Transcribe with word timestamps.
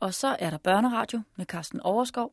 Og 0.00 0.14
så 0.14 0.36
er 0.38 0.50
der 0.50 0.58
børneradio 0.58 1.20
med 1.36 1.46
Carsten 1.46 1.80
Overskov. 1.80 2.32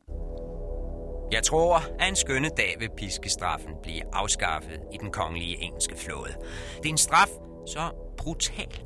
Jeg 1.32 1.42
tror, 1.42 1.76
at 2.00 2.08
en 2.08 2.16
skønne 2.16 2.48
dag 2.48 2.76
vil 2.78 2.90
piskestraffen 2.96 3.70
blive 3.82 4.14
afskaffet 4.14 4.80
i 4.92 4.96
den 4.96 5.10
kongelige 5.10 5.56
engelske 5.62 5.96
flåde. 5.96 6.34
Det 6.76 6.86
er 6.86 6.90
en 6.90 6.98
straf 6.98 7.28
så 7.66 7.90
brutal, 8.18 8.82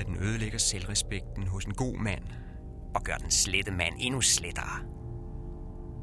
at 0.00 0.06
den 0.06 0.16
ødelægger 0.22 0.58
selvrespekten 0.58 1.46
hos 1.46 1.64
en 1.64 1.74
god 1.74 1.96
mand 1.96 2.22
og 2.94 3.02
gør 3.02 3.14
den 3.14 3.30
slette 3.30 3.70
mand 3.70 3.94
endnu 3.98 4.20
slettere. 4.20 4.78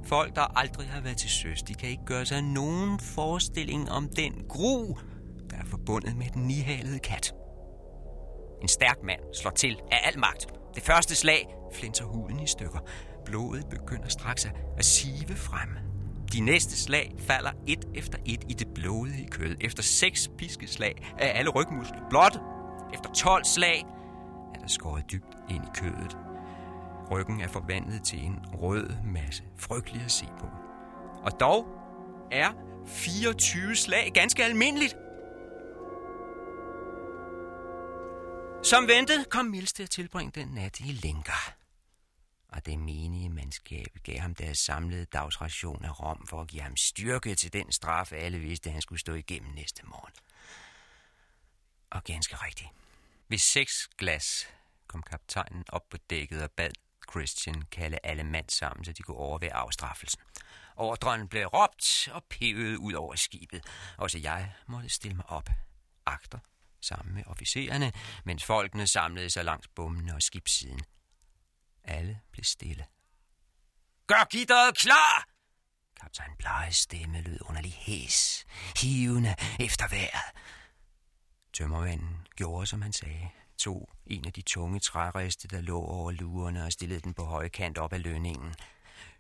Folk, 0.06 0.36
der 0.36 0.58
aldrig 0.60 0.88
har 0.88 1.02
været 1.02 1.18
til 1.18 1.30
søs, 1.30 1.64
de 1.64 1.74
kan 1.74 1.90
ikke 1.90 2.06
gøre 2.06 2.26
sig 2.26 2.42
nogen 2.42 3.00
forestilling 3.00 3.92
om 3.92 4.10
den 4.10 4.34
gru, 4.50 4.98
der 5.50 5.58
er 5.58 5.66
forbundet 5.66 6.18
med 6.18 6.26
den 6.34 6.42
nihalede 6.42 7.00
kat. 7.00 7.34
En 8.62 8.68
stærk 8.68 9.04
mand 9.04 9.20
slår 9.34 9.52
til 9.52 9.80
af 9.92 9.98
al 10.04 10.20
magt. 10.20 10.48
Det 10.76 10.84
første 10.84 11.16
slag 11.16 11.56
flinser 11.76 12.05
huden 12.05 12.39
i 12.39 12.48
stykker. 12.48 12.80
Blodet 13.26 13.66
begynder 13.70 14.09
straks 14.09 14.48
at 14.77 14.86
sive 14.86 15.36
frem. 15.36 15.70
De 16.34 16.40
næste 16.40 16.77
slag 16.77 17.16
falder 17.20 17.52
et 17.68 17.86
efter 17.95 18.18
et 18.26 18.44
i 18.49 18.54
det 18.54 18.68
blodige 18.76 19.27
kød. 19.27 19.55
Efter 19.62 19.84
seks 19.84 20.30
piskeslag 20.38 21.13
er 21.18 21.27
alle 21.27 21.49
rygmuskler 21.49 22.09
blot. 22.09 22.40
Efter 22.94 23.09
12 23.13 23.46
slag 23.46 23.85
er 24.55 24.59
der 24.59 24.68
skåret 24.68 25.12
dybt 25.12 25.35
ind 25.49 25.63
i 25.63 25.80
kødet. 25.80 26.18
Ryggen 27.12 27.41
er 27.41 27.48
forvandlet 27.48 28.04
til 28.04 28.20
en 28.26 28.40
rød 28.54 28.90
masse. 29.13 29.44
Frygtelig 29.57 30.02
at 30.05 30.12
se 30.12 30.26
på. 30.40 30.46
Og 31.23 31.40
dog 31.40 31.68
er 32.32 32.49
24 32.88 33.76
slag 33.76 34.12
ganske 34.13 34.44
almindeligt. 34.44 34.96
Som 38.63 38.88
ventet 38.88 39.30
kom 39.30 39.46
Mils 39.46 39.73
til 39.73 39.84
at 39.84 39.90
tilbringe 39.90 40.32
den 40.35 40.48
nat 40.48 40.80
i 40.80 40.99
lænker. 41.04 41.55
Og 42.55 42.66
det 42.66 42.80
menige 42.80 43.30
mandskab 43.30 43.98
gav 44.04 44.20
ham 44.20 44.36
deres 44.36 44.58
samlede 44.58 45.05
dagsration 45.05 45.85
af 45.85 45.99
rom 45.99 46.27
for 46.27 46.41
at 46.41 46.48
give 46.48 46.62
ham 46.62 46.77
styrke 46.77 47.35
til 47.35 47.54
den 47.54 47.71
straf, 47.71 48.12
alle 48.12 48.40
vidste, 48.40 48.71
han 48.71 48.82
skulle 48.82 48.99
stå 48.99 49.13
igennem 49.13 49.54
næste 49.54 49.85
morgen. 49.85 50.13
Og 51.90 52.04
ganske 52.04 52.35
rigtigt. 52.35 52.70
Ved 53.27 53.38
seks 53.38 53.90
glas 53.98 54.48
kom 54.88 55.04
kaptajnen 55.04 55.63
op 55.70 55.90
på 55.90 55.98
dækket 55.98 56.44
og 56.44 56.52
bad 56.52 56.71
Christian 57.12 57.62
kalde 57.62 57.99
alle 58.04 58.24
mand 58.24 58.49
sammen, 58.49 58.85
så 58.85 58.91
de 58.91 59.04
kunne 59.04 59.18
overvære 59.18 59.54
afstraffelsen. 59.54 60.22
Ordren 60.76 61.27
blev 61.27 61.48
råbt 61.48 62.10
og 62.12 62.24
pevet 62.24 62.77
ud 62.77 62.94
over 62.94 63.16
skibet. 63.16 63.63
Også 63.98 64.18
jeg 64.18 64.53
måtte 64.68 64.90
stille 64.90 65.16
mig 65.16 65.25
op, 65.29 65.50
agter, 66.06 66.40
sammen 66.81 67.16
med 67.16 67.24
officererne, 67.28 67.91
mens 68.24 68.44
folkene 68.44 68.88
samlede 68.88 69.29
sig 69.29 69.46
langs 69.46 69.68
bommene 69.68 70.16
og 70.16 70.22
skibssiden. 70.22 70.81
Alle 71.88 72.19
blev 72.31 72.44
stille. 72.44 72.86
Gør 74.08 74.25
gitteret 74.25 74.78
klar! 74.78 75.28
Kaptajn 76.02 76.36
Blejes 76.38 76.75
stemme 76.75 77.22
lød 77.22 77.40
underlig 77.41 77.74
hæs, 77.74 78.46
hivende 78.81 79.36
efter 79.59 79.88
vejret. 79.88 80.31
Tømmermanden 81.53 82.28
gjorde, 82.36 82.68
som 82.68 82.81
han 82.81 82.94
sagde, 82.94 83.30
tog 83.58 83.90
en 84.06 84.25
af 84.25 84.34
de 84.34 84.41
tunge 84.41 84.80
træreste, 84.80 85.47
der 85.47 85.62
lå 85.62 85.81
over 85.81 86.12
lurerne 86.12 86.63
og 86.63 86.72
stillede 86.72 87.02
den 87.02 87.13
på 87.13 87.25
høje 87.25 87.50
kant 87.50 87.78
op 87.78 87.94
ad 87.94 88.00
lønningen. 88.00 88.56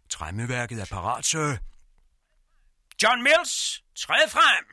Træmmeværket 0.09 0.81
er 0.81 0.85
parat, 0.85 1.25
sir. 1.25 1.57
John 3.03 3.23
Mills, 3.23 3.83
træd 3.95 4.29
frem! 4.29 4.65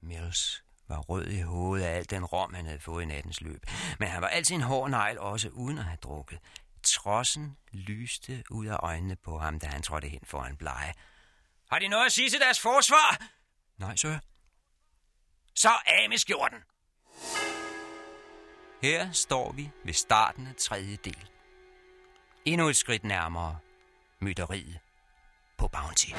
Mills 0.00 0.64
var 0.88 0.98
rød 0.98 1.26
i 1.26 1.40
hovedet 1.40 1.84
af 1.86 1.96
al 1.96 2.10
den 2.10 2.24
rom, 2.24 2.54
han 2.54 2.66
havde 2.66 2.80
fået 2.80 3.02
i 3.02 3.06
nattens 3.06 3.40
løb. 3.40 3.66
Men 3.98 4.08
han 4.08 4.22
var 4.22 4.28
altid 4.28 4.54
en 4.54 4.62
hård 4.62 4.90
negl, 4.90 5.18
også 5.18 5.48
uden 5.48 5.78
at 5.78 5.84
have 5.84 5.98
drukket. 6.02 6.38
Trossen 6.84 7.56
lyste 7.72 8.44
ud 8.50 8.66
af 8.66 8.76
øjnene 8.82 9.16
på 9.16 9.38
ham, 9.38 9.58
da 9.60 9.66
han 9.66 9.82
trådte 9.82 10.08
hen 10.08 10.20
foran 10.24 10.56
blege. 10.56 10.94
Har 11.70 11.78
de 11.78 11.88
noget 11.88 12.06
at 12.06 12.12
sige 12.12 12.30
til 12.30 12.40
deres 12.40 12.60
forsvar? 12.60 13.26
Nej, 13.78 13.96
sør. 13.96 14.18
Så 15.54 15.70
af 15.86 16.08
med 16.08 16.18
skjorten! 16.18 16.58
Her 18.82 19.12
står 19.12 19.52
vi 19.52 19.70
ved 19.84 19.92
starten 19.92 20.46
af 20.46 20.54
tredje 20.58 20.96
del. 20.96 21.30
Endnu 22.44 22.68
et 22.68 22.76
skridt 22.76 23.04
nærmere 23.04 23.58
mytteriet 24.20 24.78
på 25.58 25.68
Bounty. 25.68 26.10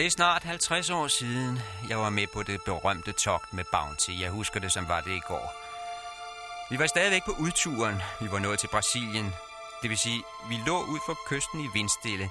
Det 0.00 0.06
er 0.06 0.10
snart 0.10 0.42
50 0.42 0.90
år 0.90 1.08
siden, 1.08 1.60
jeg 1.88 1.98
var 1.98 2.10
med 2.10 2.26
på 2.26 2.42
det 2.42 2.62
berømte 2.62 3.12
togt 3.12 3.54
med 3.54 3.64
Bounty. 3.72 4.10
Jeg 4.20 4.30
husker 4.30 4.60
det, 4.60 4.72
som 4.72 4.88
var 4.88 5.00
det 5.00 5.10
i 5.10 5.20
går. 5.28 5.54
Vi 6.70 6.78
var 6.78 6.86
stadigvæk 6.86 7.24
på 7.24 7.34
udturen. 7.38 8.02
Vi 8.20 8.30
var 8.30 8.38
nået 8.38 8.58
til 8.58 8.68
Brasilien. 8.68 9.34
Det 9.82 9.90
vil 9.90 9.98
sige, 9.98 10.22
vi 10.48 10.56
lå 10.66 10.76
ud 10.82 10.98
for 11.06 11.18
kysten 11.28 11.60
i 11.60 11.68
vindstille. 11.74 12.30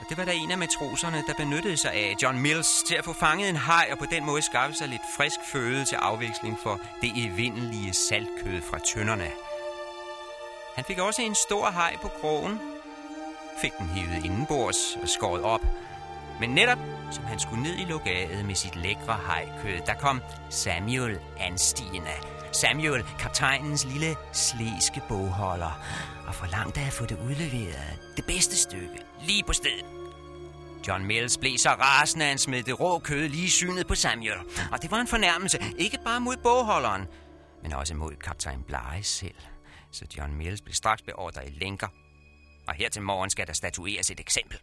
Og 0.00 0.04
det 0.08 0.18
var 0.18 0.24
der 0.24 0.32
en 0.32 0.50
af 0.50 0.58
matroserne, 0.58 1.24
der 1.26 1.34
benyttede 1.34 1.76
sig 1.76 1.92
af 1.92 2.14
John 2.22 2.38
Mills 2.38 2.82
til 2.82 2.94
at 2.94 3.04
få 3.04 3.12
fanget 3.12 3.48
en 3.48 3.56
haj 3.56 3.88
og 3.92 3.98
på 3.98 4.06
den 4.10 4.24
måde 4.24 4.42
skaffe 4.42 4.74
sig 4.76 4.88
lidt 4.88 5.02
frisk 5.16 5.38
føde 5.52 5.84
til 5.84 5.96
afveksling 5.96 6.58
for 6.62 6.80
det 7.00 7.12
evindelige 7.24 7.92
saltkød 7.92 8.62
fra 8.70 8.78
tønderne. 8.78 9.30
Han 10.74 10.84
fik 10.84 10.98
også 10.98 11.22
en 11.22 11.34
stor 11.34 11.70
haj 11.70 11.96
på 12.02 12.08
krogen, 12.08 12.60
fik 13.60 13.72
den 13.78 13.88
hivet 13.88 14.24
indenbords 14.24 14.96
og 15.02 15.08
skåret 15.08 15.42
op– 15.42 15.62
men 16.40 16.50
netop 16.50 16.78
som 17.10 17.24
han 17.24 17.38
skulle 17.38 17.62
ned 17.62 17.78
i 17.78 17.84
lokalet 17.84 18.44
med 18.44 18.54
sit 18.54 18.76
lækre 18.76 19.12
hajkød, 19.12 19.80
der 19.86 19.94
kom 19.94 20.22
Samuel 20.50 21.18
anstigende. 21.38 22.10
Samuel, 22.52 23.04
kaptajnens 23.18 23.84
lille 23.84 24.16
slæske 24.32 25.02
bogholder, 25.08 25.80
og 26.26 26.34
forlangte 26.34 26.80
at 26.80 26.92
få 26.92 27.06
det 27.06 27.18
udleveret. 27.18 27.98
Det 28.16 28.24
bedste 28.24 28.56
stykke, 28.56 29.02
lige 29.22 29.44
på 29.44 29.52
stedet. 29.52 29.84
John 30.88 31.04
Mills 31.04 31.38
blev 31.38 31.58
så 31.58 31.70
rasende, 31.70 32.24
at 32.24 32.28
han 32.28 32.38
smed 32.38 32.62
det 32.62 32.80
rå 32.80 32.98
kød 32.98 33.28
lige 33.28 33.50
synet 33.50 33.86
på 33.86 33.94
Samuel. 33.94 34.38
Og 34.72 34.82
det 34.82 34.90
var 34.90 35.00
en 35.00 35.06
fornærmelse, 35.06 35.58
ikke 35.78 35.98
bare 36.04 36.20
mod 36.20 36.36
bogholderen, 36.36 37.06
men 37.62 37.72
også 37.72 37.94
mod 37.94 38.16
kaptajn 38.16 38.62
Blege 38.62 39.02
selv. 39.02 39.34
Så 39.92 40.04
John 40.16 40.34
Mills 40.34 40.60
blev 40.60 40.74
straks 40.74 41.02
beordret 41.02 41.48
i 41.48 41.50
lænker. 41.50 41.88
Og 42.68 42.74
her 42.74 42.88
til 42.88 43.02
morgen 43.02 43.30
skal 43.30 43.46
der 43.46 43.52
statueres 43.52 44.10
et 44.10 44.20
eksempel. 44.20 44.58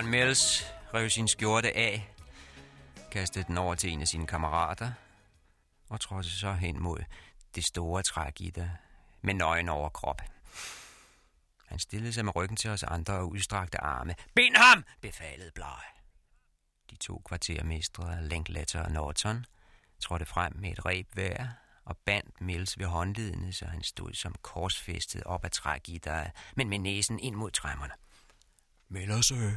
John 0.00 0.10
Mills 0.10 0.74
rev 0.94 1.10
sin 1.10 1.28
skjorte 1.28 1.76
af, 1.76 2.14
kastede 3.10 3.44
den 3.44 3.58
over 3.58 3.74
til 3.74 3.90
en 3.90 4.00
af 4.00 4.08
sine 4.08 4.26
kammerater 4.26 4.92
og 5.88 6.00
trådte 6.00 6.30
så 6.30 6.52
hen 6.52 6.82
mod 6.82 6.98
det 7.54 7.64
store 7.64 8.02
trægitter 8.02 8.68
med 9.22 9.34
nøgen 9.34 9.68
over 9.68 9.88
krop. 9.88 10.22
Han 11.66 11.78
stillede 11.78 12.12
sig 12.12 12.24
med 12.24 12.36
ryggen 12.36 12.56
til 12.56 12.70
os 12.70 12.82
andre 12.82 13.14
og 13.14 13.30
udstrakte 13.30 13.80
arme. 13.80 14.14
Bind 14.34 14.56
ham, 14.56 14.84
befalede 15.00 15.50
Bly. 15.54 15.62
De 16.90 16.96
to 16.96 17.22
kvartermestre, 17.24 18.22
Lenkletter 18.22 18.82
og 18.82 18.92
Norton, 18.92 19.46
trådte 20.00 20.26
frem 20.26 20.52
med 20.56 20.72
et 20.72 20.86
reb 20.86 21.06
hver 21.12 21.46
og 21.84 21.96
bandt 21.96 22.40
Mills 22.40 22.78
ved 22.78 22.86
håndledene, 22.86 23.52
så 23.52 23.66
han 23.66 23.82
stod 23.82 24.12
som 24.12 24.34
korsfæstet 24.42 25.24
op 25.24 25.44
ad 25.44 25.50
trægitteret, 25.50 26.30
men 26.56 26.68
med 26.68 26.78
næsen 26.78 27.18
ind 27.18 27.34
mod 27.34 27.50
træmmerne. 27.50 27.92
Mellers, 28.88 29.30
øh, 29.30 29.52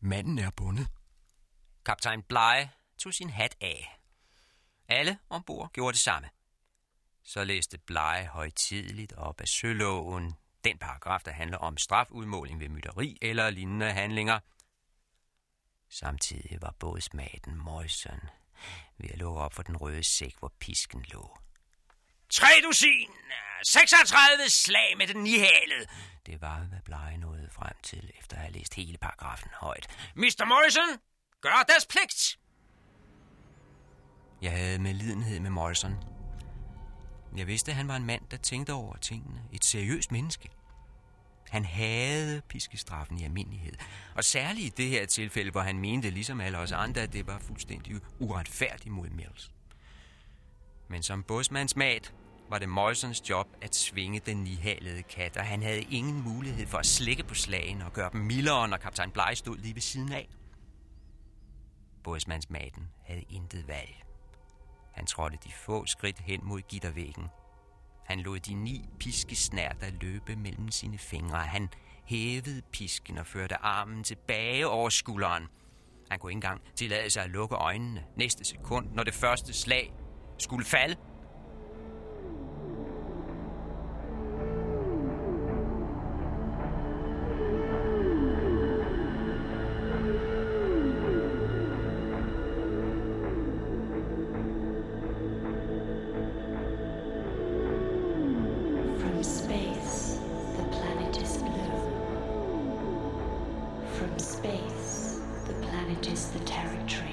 manden 0.00 0.38
er 0.38 0.50
bundet. 0.50 0.88
Kaptajn 1.84 2.22
Bleje 2.22 2.70
tog 2.98 3.14
sin 3.14 3.30
hat 3.30 3.56
af. 3.60 4.00
Alle 4.88 5.18
ombord 5.30 5.72
gjorde 5.72 5.92
det 5.92 6.00
samme. 6.00 6.28
Så 7.22 7.44
læste 7.44 7.78
Bleje 7.78 8.26
højtidligt 8.26 9.12
op 9.12 9.40
af 9.40 9.48
søloven, 9.48 10.34
den 10.64 10.78
paragraf, 10.78 11.20
der 11.24 11.32
handler 11.32 11.58
om 11.58 11.76
strafudmåling 11.76 12.60
ved 12.60 12.68
mytteri 12.68 13.18
eller 13.22 13.50
lignende 13.50 13.92
handlinger. 13.92 14.40
Samtidig 15.88 16.62
var 16.62 16.74
bådsmaten 16.78 17.64
Møjsen 17.64 18.20
ved 18.98 19.10
at 19.10 19.18
lukke 19.18 19.40
op 19.40 19.54
for 19.54 19.62
den 19.62 19.76
røde 19.76 20.02
sæk, 20.02 20.38
hvor 20.38 20.52
pisken 20.60 21.02
lå. 21.02 21.38
Tre 22.30 22.46
dusin! 22.64 23.08
36 23.62 24.48
slag 24.48 24.94
med 24.98 25.06
den 25.06 25.22
nihalede! 25.22 25.86
Det 26.26 26.40
var, 26.40 26.58
hvad 26.58 26.78
Blege 26.84 27.18
nåede 27.18 27.48
frem 27.52 27.76
til, 27.82 28.10
efter 28.20 28.36
at 28.36 28.42
have 28.42 28.52
læst 28.52 28.74
hele 28.74 28.98
paragrafen 28.98 29.50
højt. 29.54 29.86
Mr. 30.14 30.44
Morrison, 30.44 31.00
gør 31.40 31.64
deres 31.68 31.86
pligt! 31.86 32.38
Jeg 34.42 34.52
havde 34.52 34.78
med 34.78 34.94
lidenhed 34.94 35.40
med 35.40 35.50
Morrison. 35.50 35.94
Jeg 37.36 37.46
vidste, 37.46 37.70
at 37.70 37.76
han 37.76 37.88
var 37.88 37.96
en 37.96 38.06
mand, 38.06 38.22
der 38.30 38.36
tænkte 38.36 38.72
over 38.72 38.96
tingene. 38.96 39.42
Et 39.52 39.64
seriøst 39.64 40.12
menneske. 40.12 40.50
Han 41.48 41.64
havde 41.64 42.42
piskestraffen 42.48 43.18
i 43.18 43.24
almindelighed. 43.24 43.72
Og 44.14 44.24
særligt 44.24 44.66
i 44.66 44.82
det 44.82 44.90
her 44.90 45.06
tilfælde, 45.06 45.50
hvor 45.50 45.60
han 45.60 45.78
mente, 45.78 46.10
ligesom 46.10 46.40
alle 46.40 46.58
os 46.58 46.72
andre, 46.72 47.00
at 47.02 47.12
det 47.12 47.26
var 47.26 47.38
fuldstændig 47.38 47.94
uretfærdigt 48.18 48.94
mod 48.94 49.08
Mills. 49.08 49.50
Men 50.88 51.02
som 51.02 51.22
bådsmandsmat 51.22 52.14
var 52.50 52.58
det 52.58 52.68
Møjsons 52.68 53.30
job 53.30 53.46
at 53.62 53.74
svinge 53.74 54.20
den 54.20 54.36
nihalede 54.36 55.02
kat, 55.02 55.36
og 55.36 55.44
han 55.44 55.62
havde 55.62 55.82
ingen 55.82 56.22
mulighed 56.22 56.66
for 56.66 56.78
at 56.78 56.86
slikke 56.86 57.22
på 57.24 57.34
slagen 57.34 57.82
og 57.82 57.92
gøre 57.92 58.10
dem 58.12 58.20
mildere, 58.20 58.68
når 58.68 58.76
kaptajn 58.76 59.10
Bly 59.10 59.34
stod 59.34 59.56
lige 59.56 59.74
ved 59.74 59.82
siden 59.82 60.12
af. 60.12 60.28
Bådsmandsmaten 62.04 62.88
havde 63.04 63.24
intet 63.28 63.68
valg. 63.68 64.02
Han 64.92 65.06
trådte 65.06 65.38
de 65.44 65.52
få 65.52 65.86
skridt 65.86 66.18
hen 66.18 66.40
mod 66.42 66.60
gittervæggen. 66.60 67.26
Han 68.04 68.20
lod 68.20 68.38
de 68.38 68.54
ni 68.54 68.88
piskesnærter 69.00 69.90
løbe 70.00 70.36
mellem 70.36 70.70
sine 70.70 70.98
fingre. 70.98 71.38
Han 71.38 71.68
hævede 72.04 72.62
pisken 72.72 73.18
og 73.18 73.26
førte 73.26 73.56
armen 73.56 74.04
tilbage 74.04 74.68
over 74.68 74.88
skulderen. 74.88 75.46
Han 76.10 76.18
kunne 76.18 76.30
ikke 76.30 76.36
engang 76.36 76.62
tillade 76.76 77.10
sig 77.10 77.24
at 77.24 77.30
lukke 77.30 77.54
øjnene 77.54 78.04
næste 78.16 78.44
sekund, 78.44 78.88
når 78.92 79.02
det 79.02 79.14
første 79.14 79.52
slag 79.52 79.92
skulle 80.38 80.64
falde. 80.64 80.96
From 98.98 99.22
space, 99.22 100.18
the 100.56 100.64
planet 100.70 101.22
is 101.22 101.36
blue. 101.38 101.80
From 103.98 104.18
space, 104.18 105.20
the 105.46 105.54
planet 105.54 106.06
is 106.08 106.30
the 106.30 106.40
territory. 106.40 107.12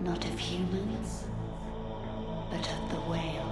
Not 0.00 0.24
of 0.26 0.38
humans, 0.38 1.24
but 2.54 2.70
of 2.70 2.88
the 2.90 3.00
whale. 3.10 3.43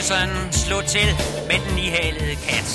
Morrison 0.00 0.52
slog 0.52 0.84
til 0.84 1.08
med 1.48 1.58
den 1.66 1.78
ihalede 1.78 2.36
kat. 2.36 2.70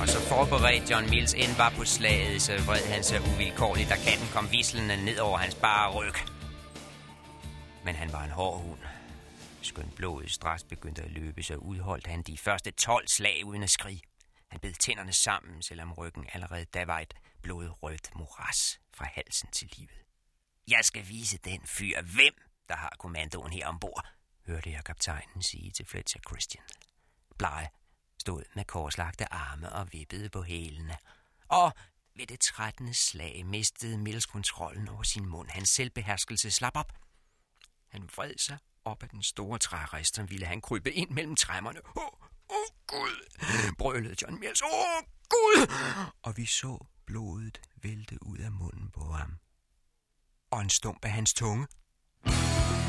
Og 0.00 0.08
så 0.08 0.20
forberedt 0.28 0.90
John 0.90 1.10
Mills 1.10 1.34
end 1.34 1.56
var 1.56 1.72
på 1.76 1.84
slaget, 1.84 2.42
så 2.42 2.52
vred 2.66 2.84
han 2.94 3.02
sig 3.04 3.20
uvilkårligt, 3.20 3.88
da 3.88 3.96
katten 3.96 4.28
kom 4.34 4.50
vislende 4.50 5.04
ned 5.04 5.18
over 5.18 5.38
hans 5.38 5.54
bare 5.54 5.90
ryg. 5.98 6.14
Men 7.84 7.94
han 7.94 8.12
var 8.12 8.24
en 8.24 8.30
hård 8.30 8.62
hund. 8.62 8.78
Skøn 9.62 9.90
blodet 9.96 10.30
straks 10.30 10.64
begyndte 10.64 11.02
at 11.02 11.10
løbe, 11.10 11.42
så 11.42 11.54
udholdt 11.54 12.06
han 12.06 12.22
de 12.22 12.38
første 12.38 12.70
12 12.70 13.08
slag 13.08 13.44
uden 13.44 13.62
at 13.62 13.70
skrige. 13.70 14.02
Han 14.50 14.60
bed 14.60 14.72
tænderne 14.72 15.12
sammen, 15.12 15.62
selvom 15.62 15.92
ryggen 15.92 16.26
allerede 16.32 16.64
da 16.64 16.84
var 16.84 17.00
et 17.00 17.14
blodrødt 17.42 18.10
moras 18.16 18.80
fra 18.94 19.06
halsen 19.14 19.48
til 19.52 19.68
livet. 19.76 19.98
Jeg 20.68 20.80
skal 20.82 21.08
vise 21.08 21.38
den 21.38 21.60
fyr, 21.66 22.02
hvem 22.02 22.34
der 22.68 22.76
har 22.76 22.96
kommandoen 22.98 23.52
her 23.52 23.66
ombord, 23.66 24.06
hørte 24.46 24.70
jeg 24.70 24.84
kaptajnen 24.84 25.42
sige 25.42 25.70
til 25.70 25.86
Fletcher 25.86 26.20
Christian. 26.28 26.64
Blege 27.38 27.68
stod 28.18 28.42
med 28.54 28.64
korslagte 28.64 29.32
arme 29.32 29.72
og 29.72 29.92
vippede 29.92 30.28
på 30.28 30.42
hælene. 30.42 30.96
Og 31.48 31.72
ved 32.16 32.26
det 32.26 32.40
13. 32.40 32.94
slag 32.94 33.46
mistede 33.46 33.98
Mills 33.98 34.26
kontrollen 34.26 34.88
over 34.88 35.02
sin 35.02 35.26
mund. 35.26 35.48
Hans 35.48 35.68
selvbeherskelse 35.68 36.50
slap 36.50 36.76
op. 36.76 36.92
Han 37.88 38.10
vred 38.16 38.38
sig 38.38 38.58
op 38.84 39.02
ad 39.02 39.08
den 39.08 39.22
store 39.22 39.58
trærest, 39.58 40.14
som 40.14 40.30
ville 40.30 40.46
han 40.46 40.60
krybe 40.60 40.92
ind 40.92 41.10
mellem 41.10 41.36
træmmerne. 41.36 41.80
Åh, 41.96 42.02
oh, 42.04 42.12
oh, 42.48 42.68
Gud, 42.86 43.26
brølede 43.78 44.16
John 44.22 44.40
Mills. 44.40 44.62
Åh, 44.62 44.68
oh, 44.68 45.02
Gud! 45.28 45.66
Og 46.22 46.36
vi 46.36 46.46
så 46.46 46.86
blodet 47.06 47.60
vælte 47.76 48.22
ud 48.22 48.38
af 48.38 48.52
munden 48.52 48.90
på 48.90 49.12
ham. 49.12 49.38
Og 50.50 50.60
en 50.60 50.70
stump 50.70 51.04
af 51.04 51.10
hans 51.10 51.34
tunge. 51.34 51.66
We 52.26 52.81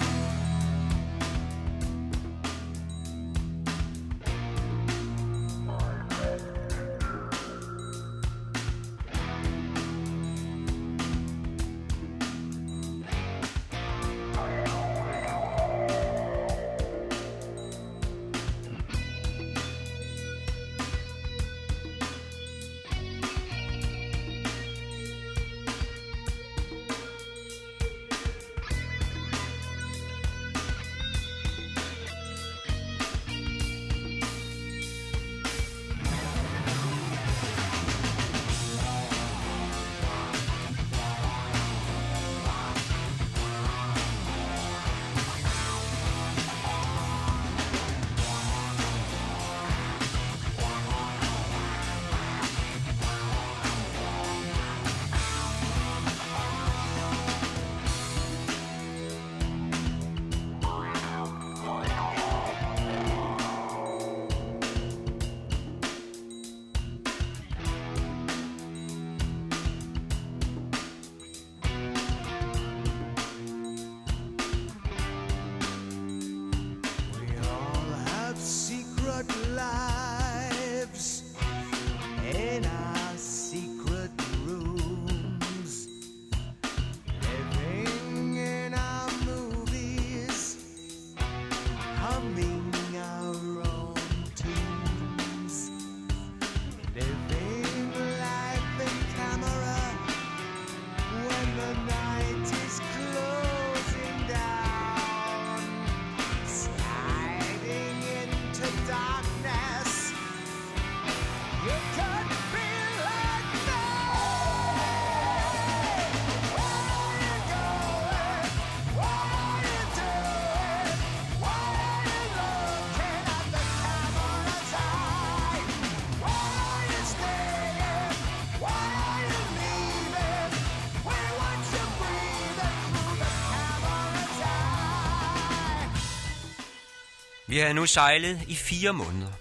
Vi 137.53 137.57
havde 137.57 137.73
nu 137.73 137.85
sejlet 137.85 138.41
i 138.47 138.55
fire 138.55 138.93
måneder. 138.93 139.31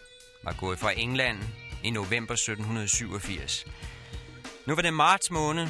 Var 0.45 0.53
gået 0.53 0.79
fra 0.79 0.93
England 0.99 1.39
i 1.85 1.91
november 1.91 2.35
1787. 2.35 3.67
Nu 4.67 4.75
var 4.75 4.83
det 4.83 4.95
marts 4.95 5.31
måned, 5.31 5.69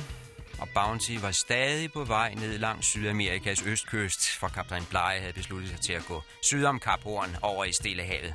og 0.59 0.69
Bounty 0.75 1.13
var 1.21 1.31
stadig 1.31 1.93
på 1.93 2.05
vej 2.05 2.35
ned 2.35 2.59
langs 2.59 2.87
Sydamerikas 2.87 3.63
østkyst, 3.63 4.31
for 4.31 4.49
kaptajn 4.49 4.85
Bleje 4.91 5.21
havde 5.21 5.33
besluttet 5.33 5.71
sig 5.71 5.81
til 5.81 5.93
at 5.93 6.05
gå 6.09 6.23
syd 6.43 6.65
om 6.65 6.81
Kap 6.81 7.03
Horn 7.03 7.37
over 7.43 7.65
i 7.65 7.73
Stillehavet. 7.73 8.35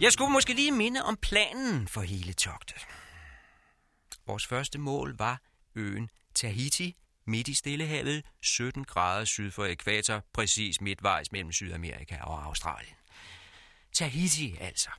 Jeg 0.00 0.12
skulle 0.12 0.32
måske 0.32 0.54
lige 0.54 0.72
minde 0.72 1.02
om 1.02 1.16
planen 1.16 1.88
for 1.88 2.00
hele 2.00 2.32
togtet. 2.32 2.86
Vores 4.26 4.46
første 4.46 4.78
mål 4.78 5.16
var 5.18 5.40
øen 5.76 6.10
Tahiti, 6.34 6.96
midt 7.24 7.48
i 7.48 7.54
Stillehavet, 7.54 8.24
17 8.40 8.84
grader 8.84 9.24
syd 9.24 9.50
for 9.50 9.64
ekvator, 9.64 10.24
præcis 10.32 10.80
midtvejs 10.80 11.32
mellem 11.32 11.52
Sydamerika 11.52 12.18
og 12.20 12.44
Australien. 12.44 12.94
Tahiti 13.92 14.56
altså. 14.60 14.90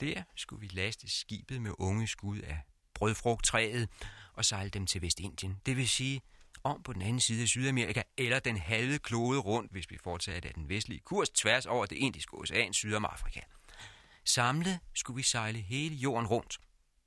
Der 0.00 0.22
skulle 0.36 0.60
vi 0.60 0.66
laste 0.72 1.10
skibet 1.10 1.62
med 1.62 1.72
unge 1.78 2.06
skud 2.06 2.38
af 2.38 2.58
brødfrugttræet 2.94 3.88
og 4.32 4.44
sejle 4.44 4.70
dem 4.70 4.86
til 4.86 5.02
Vestindien. 5.02 5.60
Det 5.66 5.76
vil 5.76 5.88
sige 5.88 6.20
om 6.64 6.82
på 6.82 6.92
den 6.92 7.02
anden 7.02 7.20
side 7.20 7.42
af 7.42 7.48
Sydamerika, 7.48 8.02
eller 8.16 8.38
den 8.38 8.56
halve 8.56 8.98
klode 8.98 9.38
rundt, 9.38 9.72
hvis 9.72 9.90
vi 9.90 9.98
fortsatte 10.04 10.48
af 10.48 10.54
den 10.54 10.68
vestlige 10.68 11.00
kurs 11.00 11.30
tværs 11.30 11.66
over 11.66 11.86
det 11.86 11.96
indiske 11.96 12.34
ocean 12.34 12.72
syd 12.72 12.94
om 12.94 13.04
Afrika. 13.04 13.40
Samlet 14.24 14.78
skulle 14.94 15.16
vi 15.16 15.22
sejle 15.22 15.60
hele 15.60 15.94
jorden 15.94 16.26
rundt, 16.26 16.58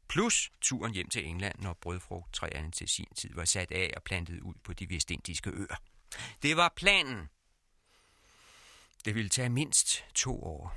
plus 0.10 0.52
turen 0.62 0.94
hjem 0.94 1.10
til 1.10 1.28
England, 1.28 1.56
når 1.60 1.74
brødfrugttræerne 1.82 2.72
til 2.72 2.88
sin 2.88 3.08
tid 3.16 3.30
var 3.34 3.46
sat 3.46 3.72
af 3.72 3.94
og 3.96 4.04
plantet 4.04 4.42
ud 4.42 4.54
på 4.64 4.74
de 4.74 4.90
vestindiske 4.90 5.50
øer. 5.50 5.82
Det 6.42 6.58
var 6.58 6.74
planen. 6.76 7.30
Det 9.06 9.16
ville 9.16 9.30
tage 9.30 9.50
mindst 9.50 10.06
to 10.16 10.44
år, 10.44 10.76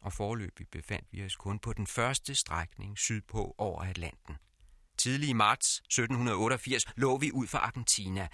og 0.00 0.12
forløbig 0.12 0.68
befandt 0.68 1.08
vi 1.12 1.24
os 1.24 1.36
kun 1.36 1.58
på 1.58 1.72
den 1.72 1.86
første 1.86 2.34
strækning 2.34 2.98
sydpå 2.98 3.54
over 3.58 3.82
Atlanten. 3.82 4.36
Tidlig 4.98 5.28
i 5.28 5.32
marts 5.32 5.76
1788 5.76 6.84
lå 6.96 7.18
vi 7.18 7.32
ud 7.32 7.46
for 7.46 7.58
Argentina, 7.58 8.28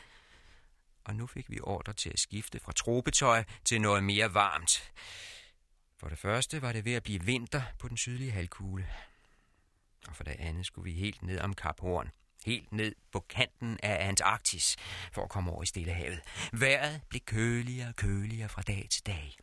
og 1.04 1.16
nu 1.16 1.26
fik 1.26 1.50
vi 1.50 1.60
ordre 1.62 1.92
til 1.92 2.10
at 2.10 2.18
skifte 2.18 2.60
fra 2.60 2.72
tropetøj 2.72 3.44
til 3.64 3.80
noget 3.80 4.04
mere 4.04 4.34
varmt. 4.34 4.92
For 5.98 6.08
det 6.08 6.18
første 6.18 6.62
var 6.62 6.72
det 6.72 6.84
ved 6.84 6.94
at 6.94 7.02
blive 7.02 7.22
vinter 7.22 7.62
på 7.78 7.88
den 7.88 7.96
sydlige 7.96 8.30
halvkugle, 8.30 8.88
og 10.08 10.16
for 10.16 10.24
det 10.24 10.36
andet 10.38 10.66
skulle 10.66 10.92
vi 10.92 10.98
helt 10.98 11.22
ned 11.22 11.40
om 11.40 11.54
Kap 11.54 11.80
Horn, 11.80 12.10
helt 12.46 12.72
ned 12.72 12.94
på 13.12 13.20
kanten 13.20 13.78
af 13.82 14.08
Antarktis, 14.08 14.76
for 15.12 15.22
at 15.22 15.30
komme 15.30 15.52
over 15.52 15.62
i 15.62 15.66
Stillehavet. 15.66 16.20
Vejret 16.52 17.00
blev 17.08 17.20
køligere 17.20 17.88
og 17.88 17.96
køligere 17.96 18.48
fra 18.48 18.62
dag 18.62 18.86
til 18.90 19.06
dag. 19.06 19.36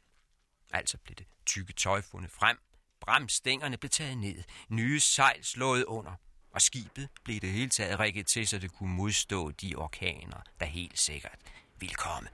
Altså 0.73 0.97
blev 0.97 1.15
det 1.15 1.27
tykke 1.45 1.73
tøj 1.73 2.01
fundet 2.01 2.31
frem, 2.31 2.57
bremstængerne 3.01 3.77
blev 3.77 3.89
taget 3.89 4.17
ned, 4.17 4.43
nye 4.69 4.99
sejl 4.99 5.43
slået 5.43 5.83
under, 5.83 6.11
og 6.51 6.61
skibet 6.61 7.09
blev 7.23 7.39
det 7.39 7.49
hele 7.49 7.69
taget 7.69 7.99
rigget 7.99 8.27
til, 8.27 8.47
så 8.47 8.59
det 8.59 8.71
kunne 8.71 8.93
modstå 8.93 9.51
de 9.51 9.75
orkaner, 9.75 10.41
der 10.59 10.65
helt 10.65 10.99
sikkert 10.99 11.39
ville 11.79 11.95
komme. 11.95 12.29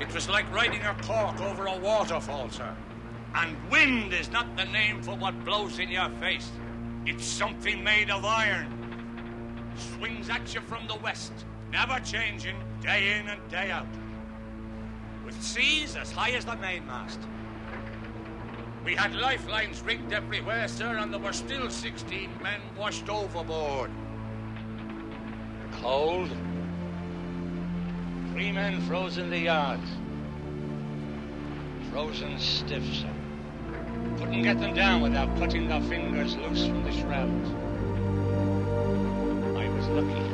It 0.00 0.14
was 0.14 0.28
like 0.28 0.46
riding 0.60 0.82
a 0.82 0.94
cork 1.02 1.40
over 1.40 1.66
a 1.66 1.80
waterfall, 1.80 2.52
sir. 2.52 2.97
And 3.34 3.56
wind 3.70 4.12
is 4.12 4.30
not 4.30 4.56
the 4.56 4.64
name 4.64 5.02
for 5.02 5.14
what 5.16 5.44
blows 5.44 5.78
in 5.78 5.90
your 5.90 6.08
face. 6.20 6.50
It's 7.06 7.24
something 7.24 7.82
made 7.82 8.10
of 8.10 8.24
iron. 8.24 8.66
Swings 9.76 10.28
at 10.28 10.54
you 10.54 10.60
from 10.62 10.86
the 10.88 10.96
west, 10.96 11.32
never 11.70 12.00
changing, 12.00 12.56
day 12.80 13.18
in 13.18 13.28
and 13.28 13.40
day 13.50 13.70
out. 13.70 13.86
With 15.24 15.40
seas 15.42 15.96
as 15.96 16.10
high 16.10 16.30
as 16.30 16.44
the 16.44 16.56
mainmast. 16.56 17.20
We 18.84 18.94
had 18.94 19.14
lifelines 19.14 19.82
rigged 19.82 20.12
everywhere, 20.12 20.66
sir, 20.66 20.96
and 20.96 21.12
there 21.12 21.20
were 21.20 21.32
still 21.32 21.68
16 21.68 22.30
men 22.42 22.60
washed 22.76 23.08
overboard. 23.08 23.90
Cold. 25.72 26.30
Three 28.32 28.52
men 28.52 28.80
frozen 28.82 29.30
the 29.30 29.40
yards. 29.40 29.90
Frozen 31.90 32.38
stiff, 32.38 32.84
sir. 32.94 33.17
Couldn't 34.18 34.42
get 34.42 34.58
them 34.60 34.74
down 34.74 35.00
without 35.00 35.36
cutting 35.38 35.68
their 35.68 35.80
fingers 35.82 36.36
loose 36.36 36.66
from 36.66 36.82
the 36.82 36.92
shrouds. 36.92 37.48
I 39.56 39.68
was 39.68 39.86
lucky. 39.88 40.24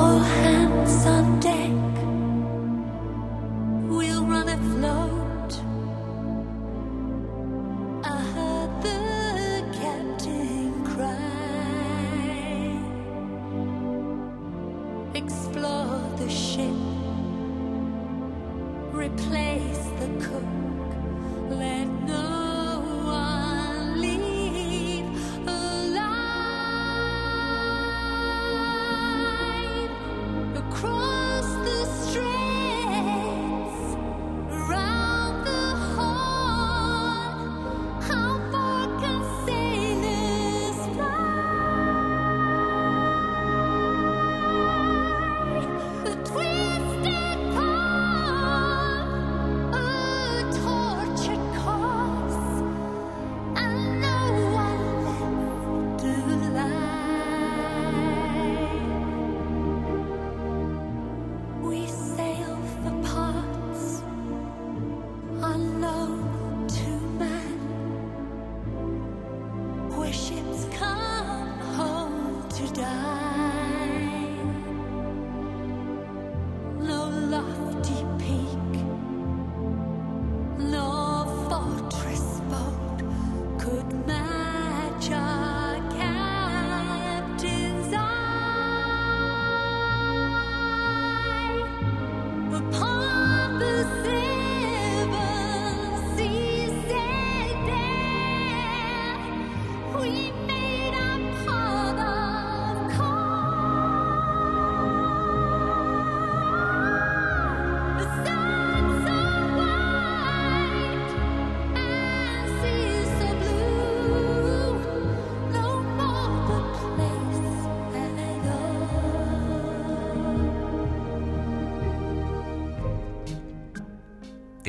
All 0.00 0.18
hands 0.18 1.06
on 1.06 1.40
deck. 1.40 1.70
We'll 3.88 4.24
run 4.24 4.48
afloat. 4.48 5.17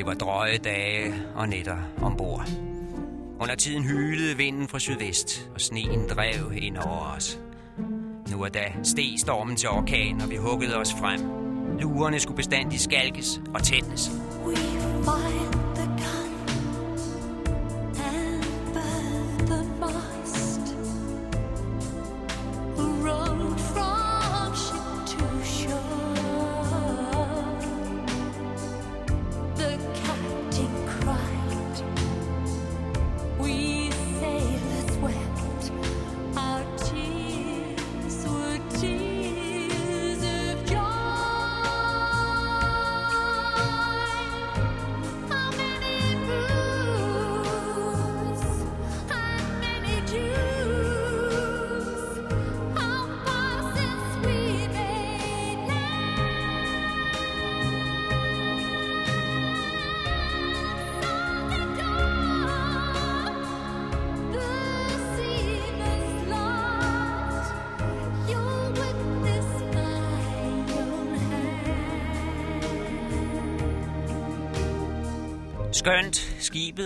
Det 0.00 0.06
var 0.06 0.14
drøje 0.14 0.58
dage 0.58 1.14
og 1.34 1.48
nætter 1.48 1.76
ombord. 2.02 2.48
Under 3.40 3.54
tiden 3.54 3.82
hylede 3.82 4.36
vinden 4.36 4.68
fra 4.68 4.78
sydvest, 4.78 5.50
og 5.54 5.60
sneen 5.60 6.08
drev 6.08 6.52
ind 6.56 6.76
over 6.76 7.14
os. 7.16 7.38
Nu 8.30 8.44
og 8.44 8.54
da 8.54 8.64
steg 8.82 9.14
stormen 9.18 9.56
til 9.56 9.68
orkan, 9.68 10.20
og 10.20 10.30
vi 10.30 10.36
huggede 10.36 10.76
os 10.76 10.92
frem. 10.92 11.20
Lurerne 11.78 12.20
skulle 12.20 12.36
bestandigt 12.36 12.82
skalkes 12.82 13.40
og 13.54 13.62
tætnes. 13.62 14.10
We 14.46 14.56
find 14.56 15.59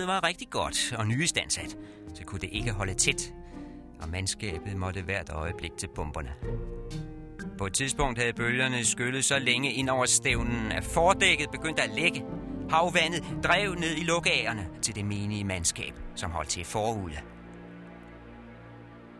skibet 0.05 0.23
var 0.23 0.27
rigtig 0.27 0.49
godt 0.49 0.93
og 0.97 1.07
nyistandsat, 1.07 1.77
så 2.13 2.23
kunne 2.25 2.39
det 2.39 2.49
ikke 2.51 2.71
holde 2.71 2.93
tæt, 2.93 3.33
og 4.01 4.09
mandskabet 4.09 4.75
måtte 4.75 5.01
hvert 5.01 5.29
øjeblik 5.29 5.71
til 5.77 5.87
bomberne. 5.95 6.33
På 7.57 7.65
et 7.65 7.73
tidspunkt 7.73 8.19
havde 8.19 8.33
bølgerne 8.33 8.85
skyllet 8.85 9.25
så 9.25 9.39
længe 9.39 9.73
ind 9.73 9.89
over 9.89 10.05
stævnen, 10.05 10.71
at 10.71 10.83
fordækket 10.83 11.51
begyndte 11.51 11.83
at 11.83 11.89
lægge. 11.95 12.25
Havvandet 12.69 13.23
drev 13.43 13.75
ned 13.75 13.97
i 13.97 14.03
lukagerne 14.03 14.67
til 14.81 14.95
det 14.95 15.05
menige 15.05 15.43
mandskab, 15.43 15.93
som 16.15 16.31
holdt 16.31 16.49
til 16.49 16.65
forude. 16.65 17.17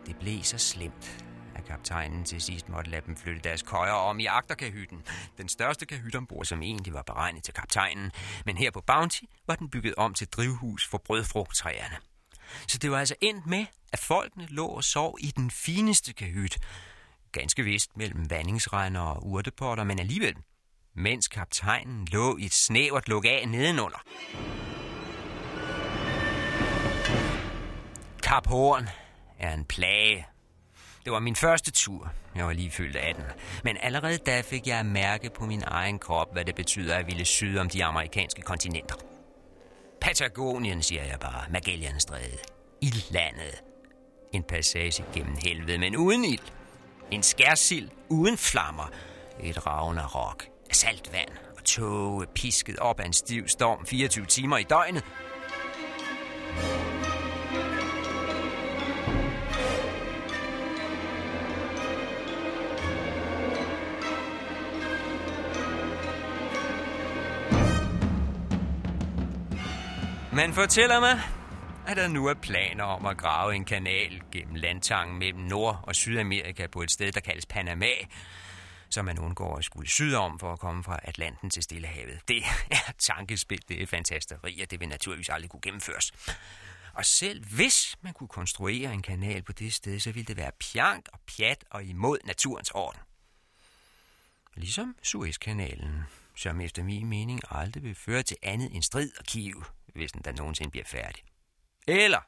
Det 0.06 0.16
blev 0.16 0.42
så 0.42 0.58
slemt, 0.58 1.25
at 1.56 1.64
kaptajnen 1.64 2.24
til 2.24 2.40
sidst 2.40 2.68
måtte 2.68 2.90
lade 2.90 3.06
dem 3.06 3.16
flytte 3.16 3.40
deres 3.40 3.62
køjer 3.62 3.92
om 3.92 4.18
i 4.18 4.26
agterkahytten. 4.26 5.02
Den 5.38 5.48
største 5.48 5.86
kahyt 5.86 6.16
ombord, 6.16 6.44
som 6.44 6.62
egentlig 6.62 6.94
var 6.94 7.02
beregnet 7.02 7.44
til 7.44 7.54
kaptajnen. 7.54 8.12
Men 8.44 8.56
her 8.56 8.70
på 8.70 8.80
Bounty 8.80 9.22
var 9.46 9.54
den 9.54 9.70
bygget 9.70 9.94
om 9.94 10.14
til 10.14 10.28
drivhus 10.28 10.88
for 10.88 10.98
brødfrugttræerne. 10.98 11.96
Så 12.68 12.78
det 12.78 12.90
var 12.90 12.98
altså 12.98 13.14
endt 13.20 13.46
med, 13.46 13.66
at 13.92 13.98
folkene 13.98 14.46
lå 14.46 14.66
og 14.66 14.84
sov 14.84 15.18
i 15.20 15.32
den 15.36 15.50
fineste 15.50 16.12
kahyt. 16.12 16.58
Ganske 17.32 17.62
vist 17.62 17.96
mellem 17.96 18.30
vandingsregner 18.30 19.00
og 19.00 19.26
urtepotter, 19.26 19.84
men 19.84 19.98
alligevel. 19.98 20.36
Mens 20.94 21.28
kaptajnen 21.28 22.08
lå 22.12 22.36
i 22.36 22.44
et 22.44 22.52
snævert 22.52 23.08
luk 23.08 23.24
af 23.24 23.48
nedenunder. 23.48 24.02
Kap 28.22 28.46
Horn 28.46 28.88
er 29.38 29.54
en 29.54 29.64
plage. 29.64 30.26
Det 31.06 31.12
var 31.12 31.20
min 31.20 31.36
første 31.36 31.70
tur. 31.70 32.12
Jeg 32.34 32.46
var 32.46 32.52
lige 32.52 32.70
fyldt 32.70 32.96
18. 32.96 33.24
Men 33.64 33.76
allerede 33.80 34.18
da 34.18 34.40
fik 34.40 34.66
jeg 34.66 34.78
at 34.78 34.86
mærke 34.86 35.30
på 35.30 35.46
min 35.46 35.62
egen 35.66 35.98
krop, 35.98 36.32
hvad 36.32 36.44
det 36.44 36.54
betyder 36.54 36.96
at 36.96 37.06
ville 37.06 37.24
syde 37.24 37.60
om 37.60 37.68
de 37.68 37.84
amerikanske 37.84 38.42
kontinenter. 38.42 38.94
Patagonien, 40.00 40.82
siger 40.82 41.04
jeg 41.04 41.20
bare. 41.20 41.44
Magellanstræde. 41.50 42.38
landet. 43.10 43.62
En 44.32 44.42
passage 44.42 45.04
gennem 45.14 45.36
helvede, 45.44 45.78
men 45.78 45.96
uden 45.96 46.24
ild. 46.24 46.52
En 47.10 47.22
skærsild 47.22 47.90
uden 48.08 48.38
flammer. 48.38 48.90
Et 49.40 49.66
ragnarok 49.66 50.44
saltvand 50.72 51.30
og 51.56 51.64
tåge 51.64 52.26
pisket 52.34 52.78
op 52.78 53.00
af 53.00 53.06
en 53.06 53.12
stiv 53.12 53.48
storm 53.48 53.86
24 53.86 54.26
timer 54.26 54.58
i 54.58 54.62
døgnet. 54.62 55.04
Man 70.36 70.54
fortæller 70.54 71.00
mig, 71.00 71.20
at 71.86 71.96
der 71.96 72.08
nu 72.08 72.26
er 72.26 72.34
planer 72.34 72.84
om 72.84 73.06
at 73.06 73.18
grave 73.18 73.54
en 73.54 73.64
kanal 73.64 74.22
gennem 74.32 74.54
landtangen 74.54 75.18
mellem 75.18 75.40
Nord- 75.40 75.80
og 75.82 75.94
Sydamerika 75.94 76.66
på 76.66 76.82
et 76.82 76.90
sted, 76.90 77.12
der 77.12 77.20
kaldes 77.20 77.46
Panama, 77.46 77.86
så 78.90 79.02
man 79.02 79.18
undgår 79.18 79.56
at 79.56 79.64
skulle 79.64 79.88
sydom 79.88 80.38
for 80.38 80.52
at 80.52 80.58
komme 80.58 80.84
fra 80.84 80.98
Atlanten 81.02 81.50
til 81.50 81.62
Stillehavet. 81.62 82.20
Det 82.28 82.42
er 82.70 82.92
tankespil, 82.98 83.62
det 83.68 83.82
er 83.82 83.86
fantasteri, 83.86 84.60
og 84.60 84.70
det 84.70 84.80
vil 84.80 84.88
naturligvis 84.88 85.28
aldrig 85.28 85.50
kunne 85.50 85.60
gennemføres. 85.60 86.12
Og 86.92 87.04
selv 87.04 87.44
hvis 87.44 87.96
man 88.00 88.12
kunne 88.12 88.28
konstruere 88.28 88.92
en 88.92 89.02
kanal 89.02 89.42
på 89.42 89.52
det 89.52 89.72
sted, 89.72 90.00
så 90.00 90.12
ville 90.12 90.26
det 90.26 90.36
være 90.36 90.52
pjank 90.72 91.08
og 91.12 91.20
pjat 91.36 91.64
og 91.70 91.84
imod 91.84 92.18
naturens 92.24 92.70
orden. 92.70 93.00
Ligesom 94.54 94.96
Suezkanalen, 95.02 96.02
som 96.36 96.60
efter 96.60 96.82
min 96.82 97.06
mening 97.06 97.40
aldrig 97.50 97.82
vil 97.82 97.94
føre 97.94 98.22
til 98.22 98.36
andet 98.42 98.74
end 98.74 98.82
strid 98.82 99.10
og 99.18 99.24
kiv, 99.24 99.64
hvis 99.96 100.12
den 100.12 100.22
da 100.22 100.32
nogensinde 100.32 100.70
bliver 100.70 100.86
færdig. 100.86 101.24
Eller 101.88 102.20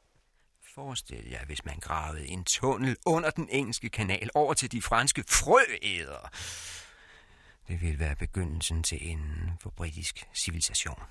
forestil 0.75 1.29
jer, 1.29 1.45
hvis 1.45 1.65
man 1.65 1.79
gravede 1.79 2.27
en 2.27 2.43
tunnel 2.43 2.97
under 3.05 3.29
den 3.29 3.49
engelske 3.49 3.89
kanal 3.89 4.29
over 4.33 4.53
til 4.53 4.71
de 4.71 4.81
franske 4.81 5.23
frøædere. 5.29 6.29
Det 7.67 7.81
ville 7.81 7.99
være 7.99 8.15
begyndelsen 8.15 8.83
til 8.83 9.09
enden 9.11 9.51
for 9.61 9.69
britisk 9.69 10.27
civilisation. 10.33 11.03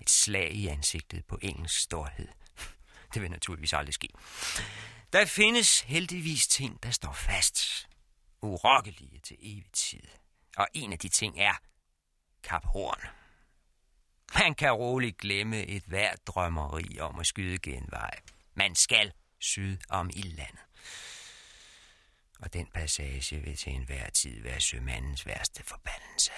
Et 0.00 0.10
slag 0.10 0.52
i 0.52 0.66
ansigtet 0.66 1.24
på 1.24 1.38
engelsk 1.42 1.80
storhed. 1.80 2.28
Det 3.14 3.22
vil 3.22 3.30
naturligvis 3.30 3.72
aldrig 3.72 3.94
ske. 3.94 4.08
Der 5.12 5.24
findes 5.24 5.80
heldigvis 5.80 6.46
ting, 6.48 6.82
der 6.82 6.90
står 6.90 7.12
fast. 7.12 7.88
Urokkelige 8.42 9.20
til 9.20 9.36
evig 9.40 9.72
tid. 9.72 10.02
Og 10.56 10.68
en 10.74 10.92
af 10.92 10.98
de 10.98 11.08
ting 11.08 11.40
er 11.40 11.54
Kap 12.42 12.64
Horn. 12.64 13.00
Man 14.34 14.54
kan 14.54 14.72
roligt 14.72 15.18
glemme 15.18 15.66
et 15.66 15.82
hvert 15.86 16.26
drømmeri 16.26 16.98
om 17.00 17.18
at 17.18 17.26
skyde 17.26 17.58
genvej. 17.58 18.20
Man 18.54 18.74
skal 18.74 19.12
syd 19.40 19.78
om 19.88 20.10
ildlandet. 20.14 20.60
Og 22.40 22.52
den 22.52 22.66
passage 22.74 23.36
vil 23.36 23.56
til 23.56 23.72
enhver 23.72 24.10
tid 24.10 24.42
være 24.42 24.60
sømandens 24.60 25.26
værste 25.26 25.62
forbandelse. 25.64 26.32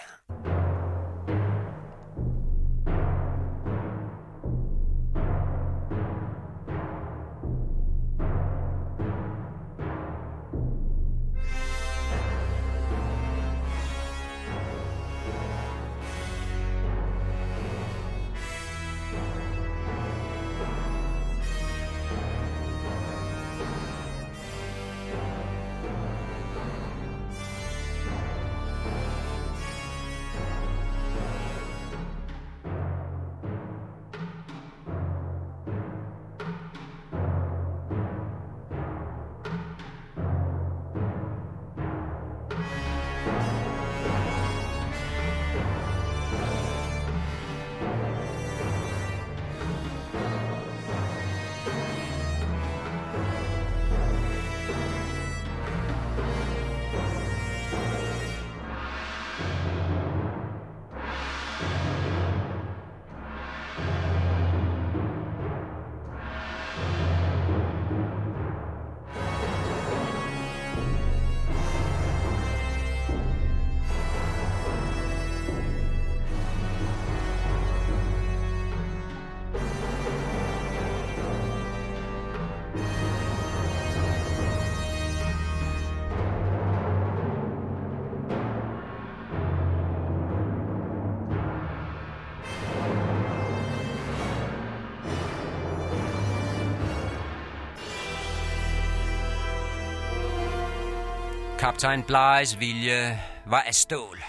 Kaptajn 101.69 102.03
Blejes 102.03 102.61
vilje 102.61 103.23
var 103.47 103.61
af 103.61 103.75
stål. 103.75 104.23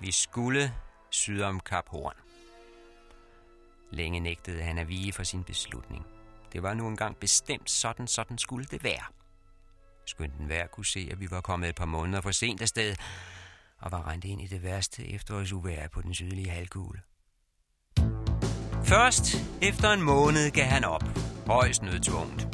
Vi 0.00 0.12
skulle 0.12 0.72
syd 1.10 1.42
om 1.42 1.60
Kap 1.60 1.88
Horn. 1.88 2.14
Længe 3.90 4.20
nægtede 4.20 4.62
han 4.62 4.78
at 4.78 4.88
vige 4.88 5.12
for 5.12 5.22
sin 5.22 5.44
beslutning. 5.44 6.06
Det 6.52 6.62
var 6.62 6.74
nu 6.74 6.88
engang 6.88 7.16
bestemt 7.16 7.70
sådan, 7.70 8.06
sådan 8.06 8.38
skulle 8.38 8.64
det 8.64 8.84
være. 8.84 9.04
Skønt 10.06 10.38
den 10.38 10.46
hver 10.46 10.66
kunne 10.66 10.86
se, 10.86 11.08
at 11.12 11.20
vi 11.20 11.30
var 11.30 11.40
kommet 11.40 11.68
et 11.68 11.74
par 11.74 11.84
måneder 11.84 12.20
for 12.20 12.30
sent 12.30 12.62
afsted, 12.62 12.96
og 13.78 13.92
var 13.92 14.08
rent 14.08 14.24
ind 14.24 14.42
i 14.42 14.46
det 14.46 14.62
værste 14.62 15.08
efterårsuvær 15.08 15.88
på 15.88 16.02
den 16.02 16.14
sydlige 16.14 16.50
halvkugle. 16.50 17.00
Først 18.84 19.36
efter 19.62 19.92
en 19.92 20.02
måned 20.02 20.50
gav 20.50 20.66
han 20.66 20.84
op, 20.84 21.04
højst 21.48 21.82
nødtvunget, 21.82 22.48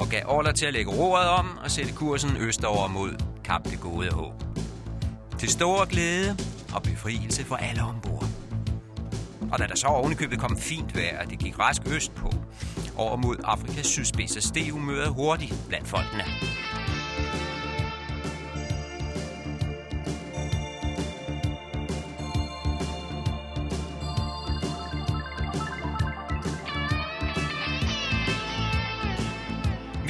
og 0.00 0.06
gav 0.06 0.22
ordre 0.26 0.52
til 0.52 0.66
at 0.66 0.72
lægge 0.72 0.90
roret 0.90 1.28
om 1.28 1.58
og 1.64 1.70
sætte 1.70 1.92
kursen 1.92 2.36
østover 2.36 2.88
mod 2.88 3.10
Kap 3.44 3.64
det 3.64 3.80
Gode 3.80 4.10
Håb. 4.10 4.32
Til 5.38 5.48
stor 5.48 5.84
glæde 5.84 6.36
og 6.74 6.82
befrielse 6.82 7.44
for 7.44 7.56
alle 7.56 7.82
ombord. 7.82 8.24
Og 9.52 9.58
da 9.58 9.66
der 9.66 9.76
så 9.76 9.86
ovenikøbet 9.86 10.38
kom 10.38 10.58
fint 10.58 10.96
vejr, 10.96 11.24
og 11.24 11.30
det 11.30 11.38
gik 11.38 11.58
rask 11.58 11.82
øst 11.86 12.14
på, 12.14 12.32
over 12.96 13.16
mod 13.16 13.36
Afrikas 13.44 13.86
sydspids, 13.86 14.32
så 14.32 14.48
steg 14.48 14.70
humøret 14.70 15.08
hurtigt 15.08 15.54
blandt 15.68 15.88
folkene. 15.88 16.24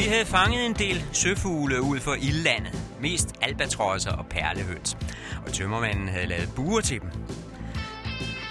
Vi 0.00 0.04
havde 0.04 0.26
fanget 0.26 0.66
en 0.66 0.72
del 0.72 1.04
søfugle 1.12 1.82
ud 1.82 2.00
for 2.00 2.14
ildlandet. 2.14 2.82
Mest 3.00 3.28
albatrosser 3.42 4.12
og 4.12 4.26
perlehøns. 4.26 4.96
Og 5.46 5.52
tømmermanden 5.52 6.08
havde 6.08 6.26
lavet 6.26 6.52
buer 6.56 6.80
til 6.80 7.00
dem. 7.00 7.10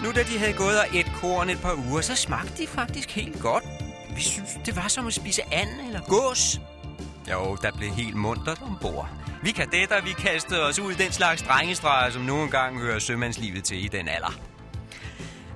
Nu 0.03 0.11
da 0.11 0.23
de 0.23 0.39
havde 0.39 0.53
gået 0.53 0.79
og 0.79 0.85
et 0.93 1.11
korn 1.21 1.49
et 1.49 1.61
par 1.61 1.73
uger, 1.73 2.01
så 2.01 2.15
smagte 2.15 2.63
de 2.63 2.67
faktisk 2.67 3.11
helt 3.11 3.39
godt. 3.41 3.63
Vi 4.15 4.21
synes, 4.21 4.49
det 4.65 4.75
var 4.75 4.87
som 4.87 5.07
at 5.07 5.13
spise 5.13 5.41
and 5.53 5.69
eller 5.87 6.01
gås. 6.01 6.61
Jo, 7.31 7.57
der 7.61 7.71
blev 7.77 7.89
helt 7.89 8.15
muntert 8.15 8.61
ombord. 8.61 9.09
Vi 9.43 9.51
kadetter, 9.51 10.01
vi 10.01 10.11
kastede 10.11 10.65
os 10.65 10.79
ud 10.79 10.91
i 10.91 10.95
den 10.95 11.11
slags 11.11 11.41
drengestreger, 11.41 12.11
som 12.11 12.21
nogle 12.21 12.49
gange 12.49 12.79
hører 12.79 12.99
sømandslivet 12.99 13.63
til 13.63 13.85
i 13.85 13.87
den 13.87 14.07
alder. 14.07 14.39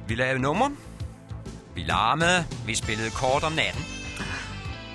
Vi 0.08 0.16
lavede 0.16 0.40
nummer. 0.40 0.70
Vi 1.76 1.82
larmede. 1.82 2.46
Vi 2.66 2.76
spillede 2.76 3.10
kort 3.10 3.44
om 3.44 3.52
natten. 3.52 3.86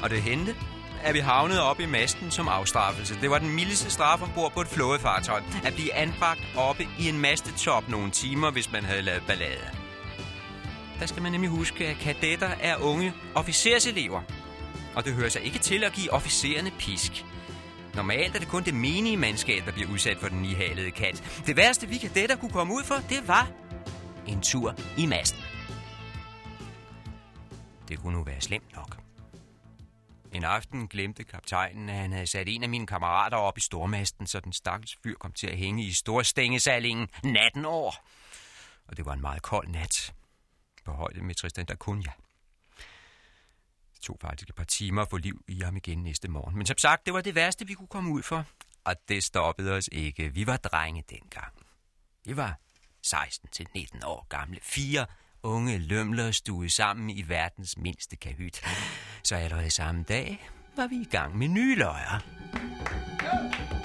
Og 0.02 0.10
det 0.10 0.22
hente, 0.22 0.54
er 1.02 1.12
vi 1.12 1.18
havnet 1.18 1.60
oppe 1.60 1.82
i 1.82 1.86
masten 1.86 2.30
som 2.30 2.48
afstraffelse. 2.48 3.20
Det 3.20 3.30
var 3.30 3.38
den 3.38 3.54
mildeste 3.54 3.90
straf 3.90 4.22
ombord 4.22 4.52
på 4.52 4.60
et 4.60 4.68
flådefartøj. 4.68 5.42
At 5.64 5.74
blive 5.74 5.94
anbragt 5.94 6.40
oppe 6.56 6.88
i 6.98 7.08
en 7.08 7.18
mastetop 7.18 7.88
nogle 7.88 8.10
timer, 8.10 8.50
hvis 8.50 8.72
man 8.72 8.84
havde 8.84 9.02
lavet 9.02 9.22
ballade. 9.26 9.70
Der 11.00 11.06
skal 11.06 11.22
man 11.22 11.32
nemlig 11.32 11.50
huske, 11.50 11.86
at 11.86 11.96
kadetter 11.96 12.50
er 12.60 12.76
unge 12.76 13.12
officerselever. 13.34 14.20
Og 14.94 15.04
det 15.04 15.12
hører 15.12 15.28
sig 15.28 15.42
ikke 15.42 15.58
til 15.58 15.84
at 15.84 15.92
give 15.92 16.12
officererne 16.12 16.70
pisk. 16.78 17.24
Normalt 17.94 18.34
er 18.34 18.38
det 18.38 18.48
kun 18.48 18.62
det 18.62 18.74
menige 18.74 19.16
mandskab, 19.16 19.66
der 19.66 19.72
bliver 19.72 19.90
udsat 19.90 20.16
for 20.18 20.28
den 20.28 20.42
nihalede 20.42 20.90
kat. 20.90 21.42
Det 21.46 21.56
værste, 21.56 21.88
vi 21.88 21.96
kadetter 21.96 22.36
kunne 22.36 22.50
komme 22.50 22.74
ud 22.74 22.84
for, 22.84 22.94
det 22.94 23.28
var 23.28 23.48
en 24.26 24.40
tur 24.40 24.74
i 24.96 25.06
masten. 25.06 25.42
Det 27.88 27.98
kunne 27.98 28.16
nu 28.16 28.24
være 28.24 28.40
slemt 28.40 28.76
nok. 28.76 29.07
En 30.32 30.44
aften 30.44 30.88
glemte 30.88 31.24
kaptajnen, 31.24 31.88
at 31.88 31.96
han 31.96 32.12
havde 32.12 32.26
sat 32.26 32.48
en 32.48 32.62
af 32.62 32.68
mine 32.68 32.86
kammerater 32.86 33.36
op 33.36 33.58
i 33.58 33.60
stormasten, 33.60 34.26
så 34.26 34.40
den 34.40 34.52
stakkels 34.52 34.98
fyr 35.02 35.14
kom 35.14 35.32
til 35.32 35.46
at 35.46 35.56
hænge 35.56 35.84
i 35.84 35.92
storstængesalingen 35.92 37.08
natten 37.24 37.64
over. 37.64 37.92
Og 38.88 38.96
det 38.96 39.04
var 39.04 39.12
en 39.12 39.20
meget 39.20 39.42
kold 39.42 39.68
nat. 39.68 40.14
På 40.84 40.92
højde 40.92 41.22
med 41.22 41.34
Tristan 41.34 41.66
da 41.66 41.74
Cunha. 41.74 42.12
Det 43.94 44.00
tog 44.02 44.18
faktisk 44.20 44.48
et 44.48 44.54
par 44.54 44.64
timer 44.64 45.02
at 45.02 45.10
få 45.10 45.16
liv 45.16 45.44
i 45.48 45.60
ham 45.60 45.76
igen 45.76 46.02
næste 46.02 46.28
morgen. 46.28 46.56
Men 46.56 46.66
som 46.66 46.78
sagt, 46.78 47.06
det 47.06 47.14
var 47.14 47.20
det 47.20 47.34
værste, 47.34 47.66
vi 47.66 47.74
kunne 47.74 47.88
komme 47.88 48.10
ud 48.10 48.22
for. 48.22 48.44
Og 48.84 48.94
det 49.08 49.24
stoppede 49.24 49.72
os 49.72 49.88
ikke. 49.92 50.34
Vi 50.34 50.46
var 50.46 50.56
drenge 50.56 51.04
dengang. 51.10 51.52
Vi 52.24 52.36
var 52.36 52.58
16-19 53.06 54.06
år 54.06 54.26
gamle. 54.28 54.58
Fire 54.62 55.06
unge 55.42 55.78
lømler 55.78 56.30
stuede 56.30 56.70
sammen 56.70 57.10
i 57.10 57.24
verdens 57.28 57.78
mindste 57.78 58.16
kahyt. 58.16 58.60
Så 59.22 59.36
allerede 59.36 59.70
samme 59.70 60.02
dag 60.02 60.50
var 60.76 60.86
vi 60.86 60.96
i 60.96 61.08
gang 61.10 61.38
med 61.38 61.48
nye 61.48 61.74
løjer. 61.74 62.20
Ja. 63.22 63.77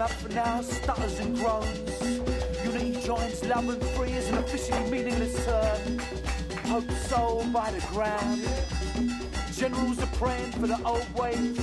Up 0.00 0.10
for 0.10 0.28
now, 0.28 0.60
stutters 0.60 1.18
and 1.18 1.36
groans. 1.36 2.00
Unity 2.64 3.00
joins 3.04 3.44
love 3.44 3.68
and 3.68 3.82
free 3.96 4.12
is 4.12 4.28
an 4.28 4.38
officially 4.38 4.88
meaningless 4.92 5.44
term. 5.44 5.98
Hope 6.66 6.88
sold 7.08 7.52
by 7.52 7.72
the 7.72 7.80
ground. 7.88 8.46
Generals 9.56 9.98
are 9.98 10.14
praying 10.14 10.52
for 10.52 10.68
the 10.68 10.80
old 10.84 11.04
ways. 11.18 11.58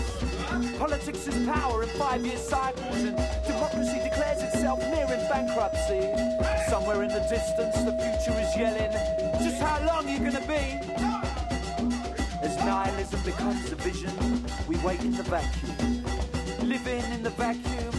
Politics 0.77 1.27
is 1.27 1.47
power 1.47 1.83
in 1.83 1.89
five-year 1.97 2.35
cycles, 2.35 2.97
and 3.03 3.15
democracy 3.47 3.99
declares 4.03 4.43
itself 4.43 4.79
nearing 4.81 5.25
bankruptcy. 5.29 6.03
Somewhere 6.69 7.03
in 7.03 7.09
the 7.09 7.25
distance, 7.29 7.75
the 7.87 7.95
future 8.03 8.37
is 8.37 8.51
yelling, 8.57 8.91
"Just 9.39 9.61
how 9.61 9.79
long 9.87 10.05
are 10.07 10.11
you 10.11 10.19
gonna 10.19 10.45
be?" 10.45 10.63
As 12.41 12.57
nihilism 12.57 13.21
becomes 13.23 13.71
a 13.71 13.75
vision, 13.75 14.11
we 14.67 14.75
wait 14.79 14.99
in 14.99 15.15
the 15.15 15.23
vacuum, 15.23 16.03
living 16.63 17.03
in 17.13 17.23
the 17.23 17.29
vacuum. 17.29 17.94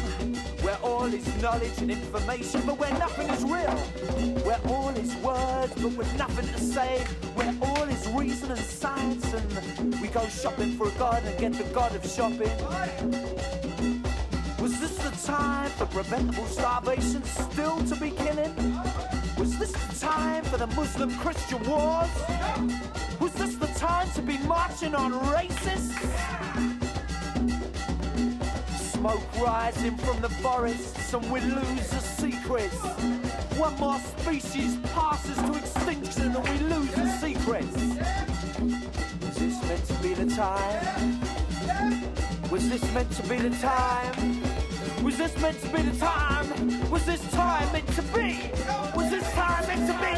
Where 0.67 0.79
all 0.83 1.05
is 1.05 1.25
knowledge 1.41 1.79
and 1.79 1.93
information, 1.93 2.61
but 2.67 2.77
where 2.77 2.91
nothing 2.99 3.29
is 3.31 3.45
real. 3.45 3.77
Where 4.43 4.59
all 4.67 4.89
is 4.97 5.15
words, 5.19 5.73
but 5.81 5.93
with 5.93 6.19
nothing 6.19 6.49
to 6.49 6.59
say. 6.59 7.05
Where 7.37 7.55
all 7.63 7.85
is 7.85 8.09
reason 8.09 8.51
and 8.51 8.59
science, 8.59 9.33
and 9.33 10.01
we 10.01 10.09
go 10.09 10.27
shopping 10.27 10.77
for 10.77 10.89
a 10.89 10.91
god 10.99 11.23
and 11.25 11.39
get 11.39 11.53
the 11.53 11.73
god 11.73 11.95
of 11.95 12.05
shopping. 12.05 12.51
Was 14.61 14.81
this 14.81 14.99
the 14.99 15.13
time 15.25 15.71
for 15.71 15.87
preventable 15.87 16.47
starvation 16.47 17.23
still 17.23 17.79
to 17.85 17.95
be 17.95 18.11
killing? 18.11 18.53
Was 19.39 19.57
this 19.61 19.71
the 19.71 20.01
time 20.05 20.43
for 20.47 20.57
the 20.57 20.67
Muslim 20.67 21.17
Christian 21.19 21.63
wars? 21.63 22.11
Was 23.21 23.33
this 23.35 23.55
the 23.55 23.69
time 23.79 24.11
to 24.17 24.21
be 24.21 24.37
marching 24.39 24.97
on 24.97 25.13
racists? 25.13 26.26
Smoke 29.07 29.47
rising 29.47 29.97
from 29.99 30.21
the 30.21 30.29
forests, 30.29 31.15
and 31.15 31.31
we 31.31 31.41
lose 31.41 31.91
the 31.91 32.01
secrets. 32.01 32.75
One 33.57 33.77
more 33.79 34.01
species 34.01 34.79
passes 34.95 35.37
to 35.37 35.55
extinction, 35.55 36.35
and 36.35 36.43
we 36.43 36.59
lose 36.75 36.91
the 36.91 37.09
secrets. 37.23 37.77
Was 39.23 39.37
this 39.39 39.63
meant 39.69 39.85
to 39.87 39.95
be 40.03 40.15
the 40.15 40.27
time? 40.35 41.21
Was 42.51 42.69
this 42.69 42.83
meant 42.95 43.13
to 43.13 43.23
be 43.29 43.37
the 43.37 43.51
time? 43.59 44.43
Was 45.05 45.19
this 45.19 45.41
meant 45.41 45.61
to 45.61 45.69
be 45.69 45.83
the 45.83 45.97
time? 45.99 46.91
Was 46.91 47.07
this 47.07 47.23
time 47.31 47.71
meant 47.73 47.87
to 47.95 48.03
be? 48.03 48.51
Was 48.97 49.11
this 49.13 49.33
time 49.35 49.67
meant 49.69 49.87
to 49.87 49.95
be? 50.03 50.15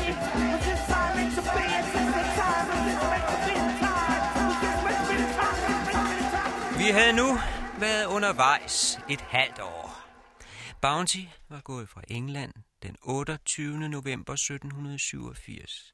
Was 0.49 0.65
this 0.65 0.87
time 0.87 1.17
meant 1.17 1.35
to 1.35 1.43
be? 1.43 1.65
Is 1.77 1.93
this 1.93 2.09
the 2.17 2.25
time? 2.41 2.69
Was 2.73 2.85
this 2.89 3.03
meant 3.13 3.27
to 3.33 3.39
be 3.45 3.55
the 3.69 3.75
time? 3.85 4.23
Was 4.49 4.57
this 4.65 4.79
meant 4.87 5.01
to 5.05 5.13
be 5.13 5.17
the 5.21 5.33
time? 5.37 6.79
Vi 6.79 6.89
er 6.89 6.95
havde 6.95 7.13
nu 7.13 7.39
været 7.81 8.07
undervejs 8.07 8.99
et 9.11 9.21
halvt 9.21 9.61
år. 9.61 10.05
Bounty 10.81 11.25
var 11.49 11.61
gået 11.61 11.89
fra 11.89 12.03
England 12.09 12.53
den 12.83 12.97
28. 13.03 13.89
november 13.89 14.33
1787. 14.33 15.93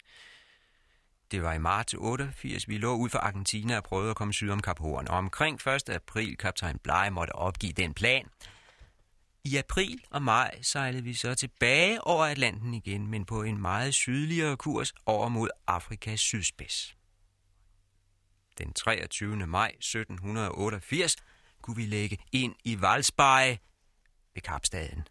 Det 1.31 1.43
var 1.43 1.53
i 1.53 1.59
marts 1.59 1.95
88, 1.95 2.69
vi 2.69 2.79
lå 2.79 2.95
ud 2.95 3.09
for 3.09 3.19
Argentina 3.19 3.77
og 3.77 3.85
prøvede 3.85 4.11
at 4.11 4.17
komme 4.17 4.35
syd 4.35 4.51
om 4.51 4.63
Kap 4.63 4.79
Horn. 4.79 5.09
Og 5.09 5.17
omkring 5.17 5.69
1. 5.69 5.89
april, 5.89 6.37
kaptajn 6.37 6.79
Bly 6.79 7.09
måtte 7.11 7.33
opgive 7.33 7.73
den 7.73 7.95
plan. 7.95 8.29
I 9.45 9.57
april 9.57 10.05
og 10.11 10.23
maj 10.23 10.59
sejlede 10.63 11.05
vi 11.05 11.15
så 11.15 11.35
tilbage 11.35 12.01
over 12.01 12.25
Atlanten 12.25 12.75
igen, 12.75 13.07
men 13.07 13.25
på 13.25 13.43
en 13.43 13.59
meget 13.61 13.95
sydligere 13.95 14.57
kurs 14.57 14.93
over 15.07 15.29
mod 15.29 15.49
Afrikas 15.67 16.21
sydspids. 16.21 16.97
Den 18.59 18.73
23. 18.73 19.47
maj 19.47 19.73
1788 19.79 21.17
kunne 21.65 21.77
vi 21.77 21.87
lægge 21.87 22.19
ind 22.33 22.55
i 22.65 22.81
Valsbeje 22.81 23.59
ved 24.35 24.43
Kapstaden. 24.43 25.09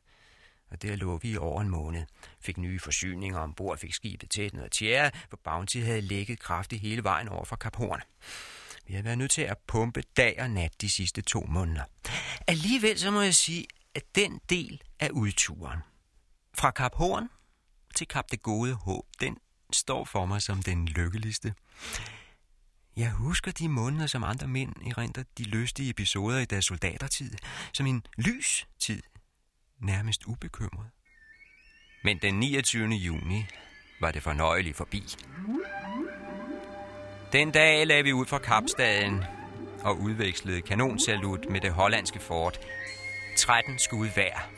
Og 0.70 0.82
der 0.82 0.96
lå 0.96 1.18
vi 1.18 1.32
i 1.32 1.38
over 1.38 1.62
en 1.62 1.70
måned. 1.70 2.06
Fik 2.42 2.58
nye 2.58 2.80
forsyninger 2.80 3.40
ombord, 3.40 3.78
fik 3.78 3.94
skibet 3.94 4.30
tæt 4.30 4.54
og 4.54 4.72
tjære, 4.72 5.12
for 5.30 5.40
Bounty 5.44 5.78
havde 5.78 6.02
lægget 6.02 6.40
kraftigt 6.40 6.82
hele 6.82 7.04
vejen 7.04 7.28
over 7.30 7.46
fra 7.46 7.56
Kap 7.56 7.76
Horn. 7.76 8.02
Vi 8.88 8.94
havde 8.94 9.06
været 9.06 9.18
nødt 9.18 9.32
til 9.32 9.42
at 9.42 9.58
pumpe 9.68 10.04
dag 10.18 10.36
og 10.40 10.50
nat 10.50 10.82
de 10.82 10.90
sidste 10.90 11.22
to 11.22 11.46
måneder. 11.48 11.84
Alligevel 12.48 13.00
så 13.00 13.12
må 13.12 13.22
jeg 13.22 13.36
sige, 13.36 13.66
at 13.96 14.04
den 14.16 14.40
del 14.50 14.82
af 15.00 15.10
udturen, 15.10 15.80
fra 16.54 16.72
Kap 16.72 16.96
Horn 16.96 17.30
til 17.96 18.08
Kap 18.08 18.32
det 18.32 18.42
Gode 18.42 18.74
Håb, 18.74 19.06
den 19.20 19.38
står 19.72 20.06
for 20.06 20.26
mig 20.26 20.42
som 20.42 20.64
den 20.64 20.86
lykkeligste. 20.86 21.54
Jeg 22.98 23.12
husker 23.12 23.52
de 23.52 23.70
måneder, 23.70 24.08
som 24.08 24.24
andre 24.24 24.48
mænd 24.48 24.74
erindrer 24.88 25.24
de 25.38 25.44
lystige 25.44 25.90
episoder 25.90 26.40
i 26.40 26.46
deres 26.46 26.66
soldatertid, 26.66 27.32
som 27.74 27.86
en 27.86 28.06
lys 28.18 28.68
tid, 28.80 29.04
nærmest 29.82 30.24
ubekymret. 30.26 30.90
Men 32.04 32.18
den 32.22 32.40
29. 32.40 32.90
juni 32.90 33.46
var 34.02 34.12
det 34.12 34.24
fornøjeligt 34.24 34.78
forbi. 34.78 35.04
Den 37.32 37.52
dag 37.52 37.88
lagde 37.88 38.04
vi 38.04 38.14
ud 38.14 38.26
fra 38.26 38.38
Kapstaden 38.38 39.24
og 39.82 40.00
udvekslede 40.00 40.62
kanonsalut 40.62 41.50
med 41.50 41.62
det 41.62 41.72
hollandske 41.72 42.20
fort. 42.20 42.60
13 43.38 43.80
skud 43.80 44.10
hver. 44.10 44.50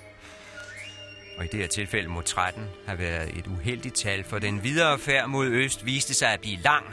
Og 1.37 1.45
i 1.45 1.47
det 1.47 1.59
her 1.59 1.67
tilfælde 1.67 2.09
må 2.09 2.21
13 2.21 2.67
have 2.85 2.99
været 2.99 3.37
et 3.37 3.47
uheldigt 3.47 3.95
tal, 3.95 4.23
for 4.23 4.39
den 4.39 4.63
videre 4.63 4.99
færd 4.99 5.29
mod 5.29 5.47
øst 5.47 5.85
viste 5.85 6.13
sig 6.13 6.33
at 6.33 6.41
blive 6.41 6.57
lang, 6.61 6.85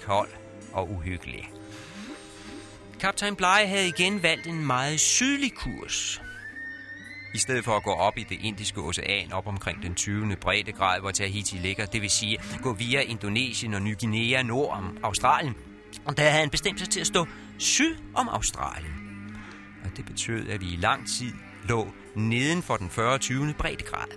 kold 0.00 0.41
og 0.72 0.90
uhyggelig. 0.90 1.50
Kaptajn 3.00 3.36
Bly 3.36 3.66
havde 3.66 3.88
igen 3.88 4.22
valgt 4.22 4.46
en 4.46 4.66
meget 4.66 5.00
sydlig 5.00 5.52
kurs. 5.54 6.22
I 7.34 7.38
stedet 7.38 7.64
for 7.64 7.76
at 7.76 7.82
gå 7.82 7.90
op 7.90 8.18
i 8.18 8.22
det 8.22 8.38
indiske 8.42 8.80
ocean 8.80 9.32
op 9.32 9.46
omkring 9.46 9.82
den 9.82 9.94
20. 9.94 10.36
breddegrad, 10.36 11.00
hvor 11.00 11.10
Tahiti 11.10 11.56
ligger, 11.56 11.86
det 11.86 12.02
vil 12.02 12.10
sige 12.10 12.38
gå 12.62 12.72
via 12.72 13.00
Indonesien 13.00 13.74
og 13.74 13.82
Ny 13.82 13.98
Guinea 13.98 14.42
nord 14.42 14.76
om 14.76 14.98
Australien. 15.02 15.54
Og 16.04 16.16
der 16.16 16.22
havde 16.22 16.40
han 16.40 16.50
bestemt 16.50 16.78
sig 16.78 16.90
til 16.90 17.00
at 17.00 17.06
stå 17.06 17.26
syd 17.58 17.96
om 18.14 18.28
Australien. 18.28 18.92
Og 19.84 19.96
det 19.96 20.04
betød, 20.04 20.48
at 20.48 20.60
vi 20.60 20.66
i 20.66 20.76
lang 20.76 21.08
tid 21.08 21.32
lå 21.68 21.88
neden 22.14 22.62
for 22.62 22.76
den 22.76 22.90
40. 22.90 23.18
20. 23.18 23.54
breddegrad. 23.58 24.08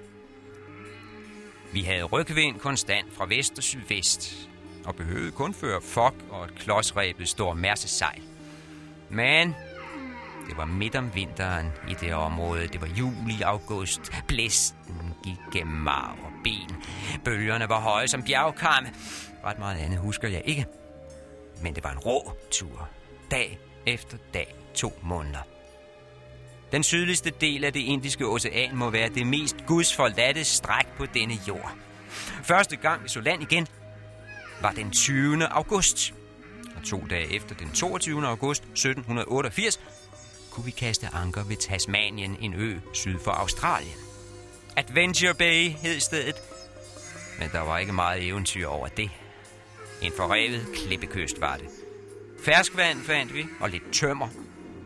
Vi 1.73 1.81
havde 1.81 2.03
rygvind 2.03 2.59
konstant 2.59 3.13
fra 3.13 3.25
vest 3.25 3.57
og 3.57 3.63
sydvest, 3.63 4.49
og 4.85 4.95
behøvede 4.95 5.31
kun 5.31 5.53
føre 5.53 5.81
fok 5.81 6.13
og 6.29 6.45
et 6.45 6.55
klodsrebet 6.55 7.27
stor 7.29 7.53
masse 7.53 7.87
sejl. 7.87 8.21
Men 9.09 9.55
Det 10.49 10.57
var 10.57 10.65
midt 10.65 10.95
om 10.95 11.15
vinteren 11.15 11.71
i 11.89 11.93
det 11.93 12.13
område. 12.13 12.67
Det 12.67 12.81
var 12.81 12.87
juli, 12.87 13.41
august. 13.41 14.01
Blæsten 14.27 15.13
gik 15.23 15.37
gennem 15.53 15.75
marv 15.75 16.17
og 16.23 16.31
ben. 16.43 16.75
Bølgerne 17.23 17.69
var 17.69 17.79
høje 17.79 18.07
som 18.07 18.23
bjergkamme. 18.23 18.89
Ret 19.45 19.59
meget 19.59 19.77
andet 19.77 19.99
husker 19.99 20.27
jeg 20.27 20.41
ikke. 20.45 20.65
Men 21.61 21.75
det 21.75 21.83
var 21.83 21.91
en 21.91 21.99
rå 21.99 22.33
tur. 22.51 22.89
Dag 23.31 23.59
efter 23.85 24.17
dag, 24.33 24.55
to 24.73 24.93
måneder. 25.03 25.39
Den 26.71 26.83
sydligste 26.83 27.29
del 27.41 27.63
af 27.63 27.73
det 27.73 27.79
indiske 27.79 28.25
ocean 28.25 28.75
må 28.75 28.89
være 28.89 29.09
det 29.09 29.27
mest 29.27 29.55
gudsforladte 29.67 30.43
stræk 30.43 30.87
på 30.97 31.05
denne 31.05 31.33
jord. 31.47 31.71
Første 32.43 32.75
gang 32.75 33.03
vi 33.03 33.09
så 33.09 33.21
land 33.21 33.41
igen, 33.41 33.67
var 34.61 34.71
den 34.71 34.91
20. 34.91 35.47
august. 35.47 36.13
Og 36.75 36.83
to 36.83 37.03
dage 37.09 37.35
efter 37.35 37.55
den 37.55 37.71
22. 37.71 38.27
august 38.27 38.63
1788, 38.63 39.79
kunne 40.51 40.65
vi 40.65 40.71
kaste 40.71 41.07
anker 41.13 41.43
ved 41.43 41.55
Tasmanien, 41.55 42.37
en 42.39 42.53
ø 42.53 42.79
syd 42.93 43.19
for 43.19 43.31
Australien. 43.31 43.97
Adventure 44.77 45.33
Bay 45.33 45.69
hed 45.69 45.99
stedet, 45.99 46.35
men 47.39 47.49
der 47.51 47.59
var 47.59 47.77
ikke 47.77 47.93
meget 47.93 48.27
eventyr 48.27 48.67
over 48.67 48.87
det. 48.87 49.09
En 50.01 50.11
forrevet 50.17 50.67
klippekyst 50.75 51.41
var 51.41 51.57
det. 51.57 51.67
Ferskvand 52.45 53.03
fandt 53.03 53.33
vi, 53.33 53.45
og 53.59 53.69
lidt 53.69 53.93
tømmer. 53.93 54.27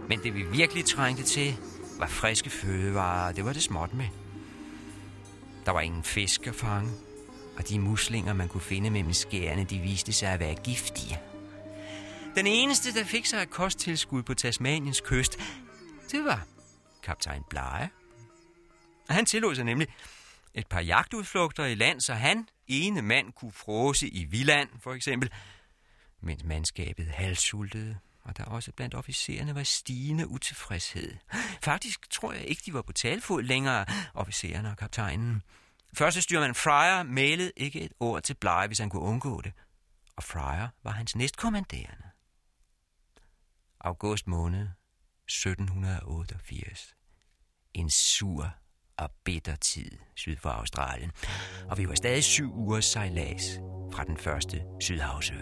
Men 0.07 0.19
det 0.23 0.35
vi 0.35 0.43
virkelig 0.43 0.85
trængte 0.85 1.23
til, 1.23 1.57
var 1.99 2.07
friske 2.07 2.49
fødevarer, 2.49 3.31
det 3.31 3.45
var 3.45 3.53
det 3.53 3.63
småt 3.63 3.93
med. 3.93 4.05
Der 5.65 5.71
var 5.71 5.81
ingen 5.81 6.03
fisk 6.03 6.47
at 6.47 6.55
fange, 6.55 6.91
og 7.59 7.69
de 7.69 7.79
muslinger, 7.79 8.33
man 8.33 8.47
kunne 8.47 8.61
finde 8.61 8.89
mellem 8.89 9.13
skærene, 9.13 9.63
de 9.63 9.79
viste 9.79 10.13
sig 10.13 10.29
at 10.29 10.39
være 10.39 10.55
giftige. 10.55 11.19
Den 12.35 12.47
eneste, 12.47 12.93
der 12.93 13.03
fik 13.03 13.25
sig 13.25 13.41
et 13.41 13.49
kosttilskud 13.49 14.23
på 14.23 14.33
Tasmaniens 14.33 15.01
kyst, 15.05 15.39
det 16.11 16.25
var 16.25 16.45
kaptajn 17.03 17.43
Blege. 17.49 17.89
Han 19.09 19.25
tillod 19.25 19.55
sig 19.55 19.65
nemlig 19.65 19.87
et 20.53 20.67
par 20.67 20.79
jagtudflugter 20.79 21.65
i 21.65 21.75
land, 21.75 22.01
så 22.01 22.13
han, 22.13 22.47
ene 22.67 23.01
mand, 23.01 23.33
kunne 23.33 23.51
frose 23.51 24.07
i 24.07 24.23
Viland, 24.23 24.69
for 24.79 24.93
eksempel, 24.93 25.31
mens 26.21 26.43
mandskabet 26.43 27.07
halssultede, 27.07 27.97
og 28.23 28.37
der 28.37 28.43
også 28.43 28.71
blandt 28.71 28.95
officererne 28.95 29.55
var 29.55 29.63
stigende 29.63 30.27
utilfredshed. 30.27 31.15
Faktisk 31.63 32.09
tror 32.09 32.33
jeg 32.33 32.45
ikke, 32.45 32.61
de 32.65 32.73
var 32.73 32.81
på 32.81 32.93
talfod 32.93 33.43
længere, 33.43 33.85
officererne 34.13 34.69
og 34.71 34.77
kaptajnen. 34.77 35.43
Første 35.93 36.21
styrmand 36.21 36.55
Fryer 36.55 37.03
malede 37.03 37.51
ikke 37.57 37.81
et 37.81 37.91
ord 37.99 38.21
til 38.21 38.33
Blige, 38.33 38.67
hvis 38.67 38.79
han 38.79 38.89
kunne 38.89 39.03
undgå 39.03 39.41
det, 39.41 39.53
og 40.15 40.23
Fryer 40.23 40.67
var 40.83 40.91
hans 40.91 41.15
næstkommanderende. 41.15 42.05
August 43.79 44.27
måned 44.27 44.67
1788. 45.27 46.95
En 47.73 47.89
sur 47.89 48.51
og 48.97 49.11
bitter 49.23 49.55
tid 49.55 49.91
syd 50.15 50.37
for 50.37 50.49
Australien, 50.49 51.11
og 51.69 51.77
vi 51.77 51.87
var 51.87 51.95
stadig 51.95 52.23
syv 52.23 52.53
ugers 52.53 52.85
sejlads 52.85 53.43
fra 53.93 54.03
den 54.03 54.17
første 54.17 54.63
Sydhavsø. 54.81 55.35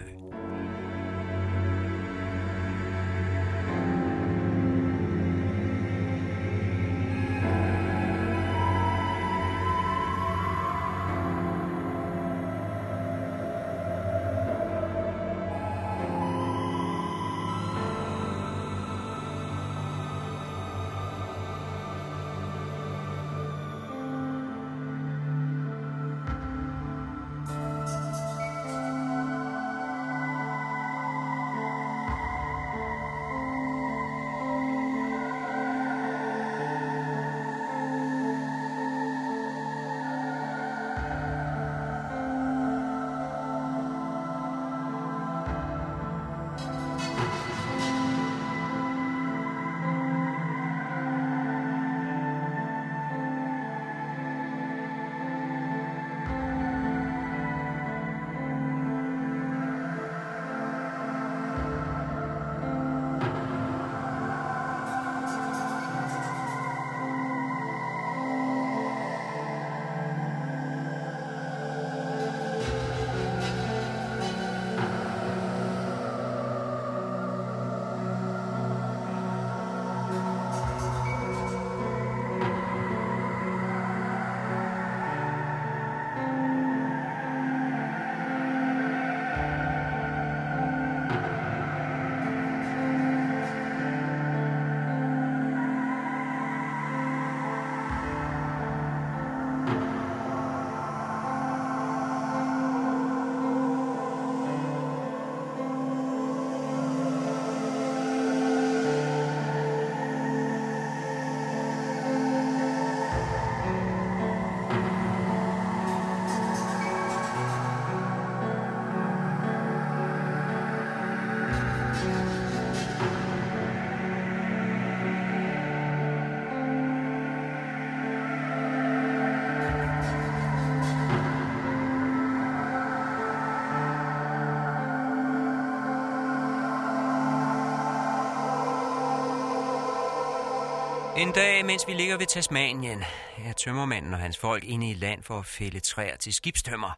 Dag, 141.38 141.64
mens 141.64 141.86
vi 141.86 141.92
ligger 141.92 142.16
ved 142.16 142.26
Tasmanien, 142.26 143.04
er 143.38 143.52
tømmermanden 143.52 144.14
og 144.14 144.20
hans 144.20 144.38
folk 144.38 144.64
inde 144.64 144.90
i 144.90 144.94
land 144.94 145.22
for 145.22 145.38
at 145.38 145.46
fælde 145.46 145.80
træer 145.80 146.16
til 146.16 146.34
skibstømmer. 146.34 146.90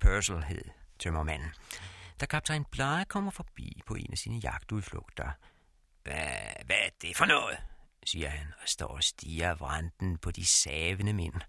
Purcell 0.00 0.42
hed 0.42 0.64
tømmermanden. 0.98 1.48
Da 2.20 2.26
kaptajn 2.26 2.64
Blige 2.64 3.04
kommer 3.04 3.30
forbi 3.30 3.82
på 3.86 3.94
en 3.94 4.12
af 4.12 4.18
sine 4.18 4.36
jagtudflugter. 4.36 5.30
Hvad, 6.02 6.26
hvad 6.66 6.76
er 6.76 6.88
det 7.02 7.16
for 7.16 7.24
noget? 7.24 7.58
siger 8.04 8.28
han 8.28 8.46
og 8.62 8.68
står 8.68 8.86
og 8.86 9.02
stiger 9.02 9.54
vranden 9.54 10.18
på 10.18 10.30
de 10.30 10.46
savende 10.46 11.12
mænd. 11.12 11.40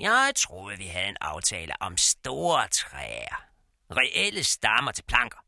Jeg 0.00 0.32
troede, 0.36 0.78
vi 0.78 0.86
havde 0.86 1.08
en 1.08 1.16
aftale 1.20 1.72
om 1.82 1.96
store 1.96 2.68
træer. 2.68 3.44
Reelle 3.90 4.44
stammer 4.44 4.92
til 4.92 5.02
planker. 5.02 5.38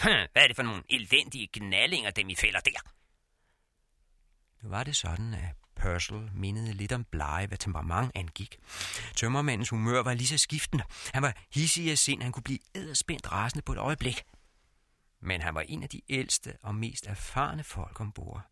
Hm, 0.00 0.28
Hvad 0.32 0.42
er 0.42 0.46
det 0.46 0.56
for 0.56 0.62
nogle 0.62 0.82
elendige 0.90 1.48
gnallinger, 1.52 2.10
dem 2.10 2.28
I 2.28 2.34
fælder 2.34 2.60
der? 2.60 2.80
Nu 4.62 4.68
var 4.68 4.84
det 4.84 4.96
sådan, 4.96 5.34
at 5.34 5.57
Purcell 5.78 6.30
mindede 6.34 6.72
lidt 6.72 6.92
om 6.92 7.04
Blege, 7.04 7.46
hvad 7.46 7.58
temperament 7.58 8.12
angik. 8.14 8.58
Tømmermandens 9.16 9.68
humør 9.68 10.02
var 10.02 10.14
lige 10.14 10.28
så 10.28 10.38
skiftende. 10.38 10.84
Han 11.14 11.22
var 11.22 11.34
hissig 11.54 11.90
af 11.90 11.98
sind, 11.98 12.22
han 12.22 12.32
kunne 12.32 12.42
blive 12.42 12.58
edderspændt 12.74 13.32
rasende 13.32 13.62
på 13.62 13.72
et 13.72 13.78
øjeblik. 13.78 14.24
Men 15.20 15.40
han 15.40 15.54
var 15.54 15.60
en 15.60 15.82
af 15.82 15.88
de 15.88 16.00
ældste 16.08 16.56
og 16.62 16.74
mest 16.74 17.06
erfarne 17.06 17.64
folk 17.64 18.00
ombord. 18.00 18.42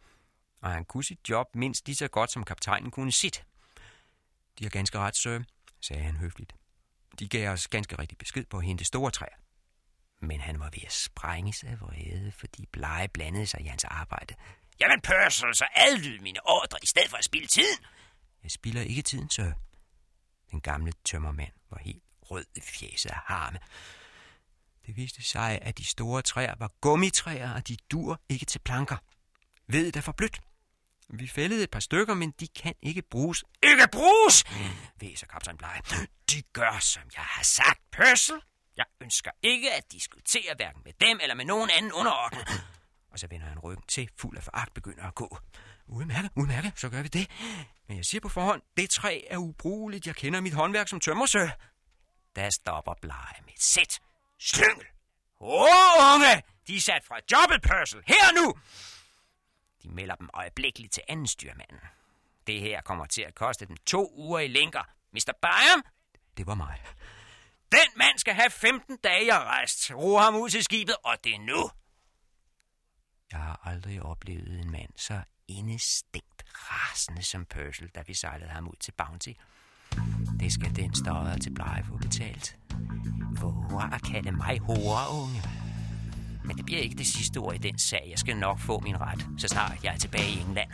Og 0.60 0.70
han 0.70 0.84
kunne 0.84 1.04
sit 1.04 1.28
job 1.28 1.46
mindst 1.54 1.86
lige 1.86 1.96
så 1.96 2.08
godt, 2.08 2.32
som 2.32 2.44
kaptajnen 2.44 2.90
kunne 2.90 3.12
sit. 3.12 3.44
De 4.58 4.64
har 4.64 4.70
ganske 4.70 4.98
ret, 4.98 5.16
sir, 5.16 5.40
sagde 5.80 6.02
han 6.02 6.16
høfligt. 6.16 6.54
De 7.18 7.28
gav 7.28 7.50
os 7.50 7.68
ganske 7.68 7.98
rigtig 7.98 8.18
besked 8.18 8.44
på 8.44 8.58
at 8.58 8.64
hente 8.64 8.84
store 8.84 9.10
træer. 9.10 9.36
Men 10.20 10.40
han 10.40 10.60
var 10.60 10.70
ved 10.70 10.82
at 10.86 10.92
sprænges 10.92 11.64
af 11.64 11.80
vrede, 11.80 12.32
fordi 12.32 12.66
blege 12.66 13.08
blandede 13.08 13.46
sig 13.46 13.60
i 13.60 13.66
hans 13.66 13.84
arbejde. 13.84 14.34
Jamen, 14.80 15.00
Purcell, 15.00 15.54
så 15.54 15.66
adlyd 15.74 16.18
mine 16.18 16.40
ordre 16.46 16.78
i 16.82 16.86
stedet 16.86 17.10
for 17.10 17.16
at 17.16 17.24
spille 17.24 17.46
tiden. 17.46 17.78
Jeg 18.42 18.50
spilder 18.50 18.82
ikke 18.82 19.02
tiden, 19.02 19.30
sir. 19.30 19.52
Den 20.50 20.60
gamle 20.60 20.92
tømmermand 21.04 21.52
var 21.70 21.78
helt 21.78 22.02
rød 22.22 22.44
i 22.56 22.60
fjeset 22.60 23.10
af 23.10 23.16
harme. 23.24 23.58
Det 24.86 24.96
viste 24.96 25.22
sig, 25.22 25.58
at 25.62 25.78
de 25.78 25.84
store 25.84 26.22
træer 26.22 26.54
var 26.58 26.70
gummitræer, 26.80 27.54
og 27.54 27.68
de 27.68 27.76
dur 27.90 28.20
ikke 28.28 28.46
til 28.46 28.58
planker. 28.58 28.96
Ved 29.66 29.96
er 29.96 30.00
for 30.00 30.12
blødt. 30.12 30.40
Vi 31.08 31.28
fældede 31.28 31.64
et 31.64 31.70
par 31.70 31.80
stykker, 31.80 32.14
men 32.14 32.30
de 32.30 32.48
kan 32.48 32.74
ikke 32.82 33.02
bruges. 33.02 33.44
Ikke 33.62 33.88
bruges! 33.92 34.44
Væser 35.00 35.26
kaptajn 35.26 35.56
Blege. 35.56 35.82
De 36.30 36.42
gør, 36.52 36.78
som 36.78 37.02
jeg 37.16 37.24
har 37.24 37.42
sagt, 37.42 37.80
Purcell. 37.92 38.40
Jeg 38.76 38.86
ønsker 39.00 39.30
ikke 39.42 39.72
at 39.72 39.92
diskutere 39.92 40.54
hverken 40.56 40.82
med 40.84 40.92
dem 41.00 41.18
eller 41.22 41.34
med 41.34 41.44
nogen 41.44 41.70
anden 41.70 41.92
underordnet. 41.92 42.48
Og 43.16 43.20
så 43.20 43.26
vender 43.30 43.46
han 43.46 43.58
ryggen 43.58 43.84
til, 43.88 44.10
fuld 44.16 44.36
af 44.36 44.42
foragt 44.42 44.74
begynder 44.74 45.04
at 45.04 45.14
gå. 45.14 45.38
Udmærket, 45.86 46.30
udmærket, 46.34 46.72
så 46.76 46.88
gør 46.88 47.02
vi 47.02 47.08
det. 47.08 47.30
Men 47.88 47.96
jeg 47.96 48.04
siger 48.04 48.20
på 48.20 48.28
forhånd, 48.28 48.62
det 48.76 48.90
træ 48.90 49.20
er 49.30 49.36
ubrugeligt. 49.36 50.06
Jeg 50.06 50.14
kender 50.16 50.40
mit 50.40 50.52
håndværk 50.52 50.88
som 50.88 51.00
tømmersø. 51.00 51.46
Der 52.36 52.50
stopper 52.50 52.94
Blege 53.02 53.42
med 53.44 53.52
sæt. 53.58 54.00
Slyngel! 54.38 54.86
Åh, 55.40 56.14
unge! 56.14 56.42
De 56.66 56.76
er 56.76 56.80
sat 56.80 57.04
fra 57.04 57.16
jobbet, 57.32 57.62
Pørsel! 57.62 58.02
Her 58.06 58.42
nu! 58.42 58.54
De 59.82 59.88
melder 59.88 60.14
dem 60.14 60.30
øjeblikkeligt 60.34 60.92
til 60.92 61.02
anden 61.08 61.26
styrmanden. 61.26 61.80
Det 62.46 62.60
her 62.60 62.80
kommer 62.80 63.06
til 63.06 63.22
at 63.22 63.34
koste 63.34 63.66
dem 63.66 63.76
to 63.76 64.12
uger 64.16 64.38
i 64.38 64.48
lænker. 64.48 64.82
Mr. 65.12 65.32
Byam, 65.42 65.84
Det 66.36 66.46
var 66.46 66.54
mig. 66.54 66.82
den 67.72 67.88
mand 67.96 68.18
skal 68.18 68.34
have 68.34 68.50
15 68.50 68.96
dage 69.04 69.38
rest. 69.38 69.94
Ro 69.94 70.16
ham 70.18 70.34
ud 70.36 70.50
til 70.50 70.64
skibet, 70.64 70.96
og 71.04 71.24
det 71.24 71.34
er 71.34 71.38
nu. 71.40 71.70
Jeg 73.32 73.40
har 73.40 73.60
aldrig 73.64 74.02
oplevet 74.02 74.60
en 74.60 74.70
mand 74.70 74.90
så 74.96 75.20
indestængt 75.48 76.44
rasende 76.54 77.22
som 77.22 77.44
Purcell, 77.44 77.90
da 77.94 78.02
vi 78.06 78.14
sejlede 78.14 78.50
ham 78.50 78.68
ud 78.68 78.76
til 78.80 78.92
Bounty. 78.92 79.30
Det 80.40 80.52
skal 80.52 80.76
den 80.76 80.94
stodder 80.94 81.38
til 81.38 81.54
pleje 81.54 81.84
få 81.84 81.96
betalt. 81.96 82.56
Hvor 83.38 83.94
at 83.94 84.02
kalde 84.02 84.32
mig 84.32 84.58
hore, 84.58 85.22
unge. 85.22 85.42
Men 86.44 86.56
det 86.56 86.64
bliver 86.64 86.80
ikke 86.80 86.96
det 86.96 87.06
sidste 87.06 87.38
ord 87.38 87.54
i 87.54 87.58
den 87.58 87.78
sag. 87.78 88.06
Jeg 88.10 88.18
skal 88.18 88.36
nok 88.36 88.58
få 88.58 88.80
min 88.80 89.00
ret, 89.00 89.26
så 89.38 89.48
snart 89.48 89.84
jeg 89.84 89.94
er 89.94 89.98
tilbage 89.98 90.30
i 90.30 90.40
England. 90.40 90.70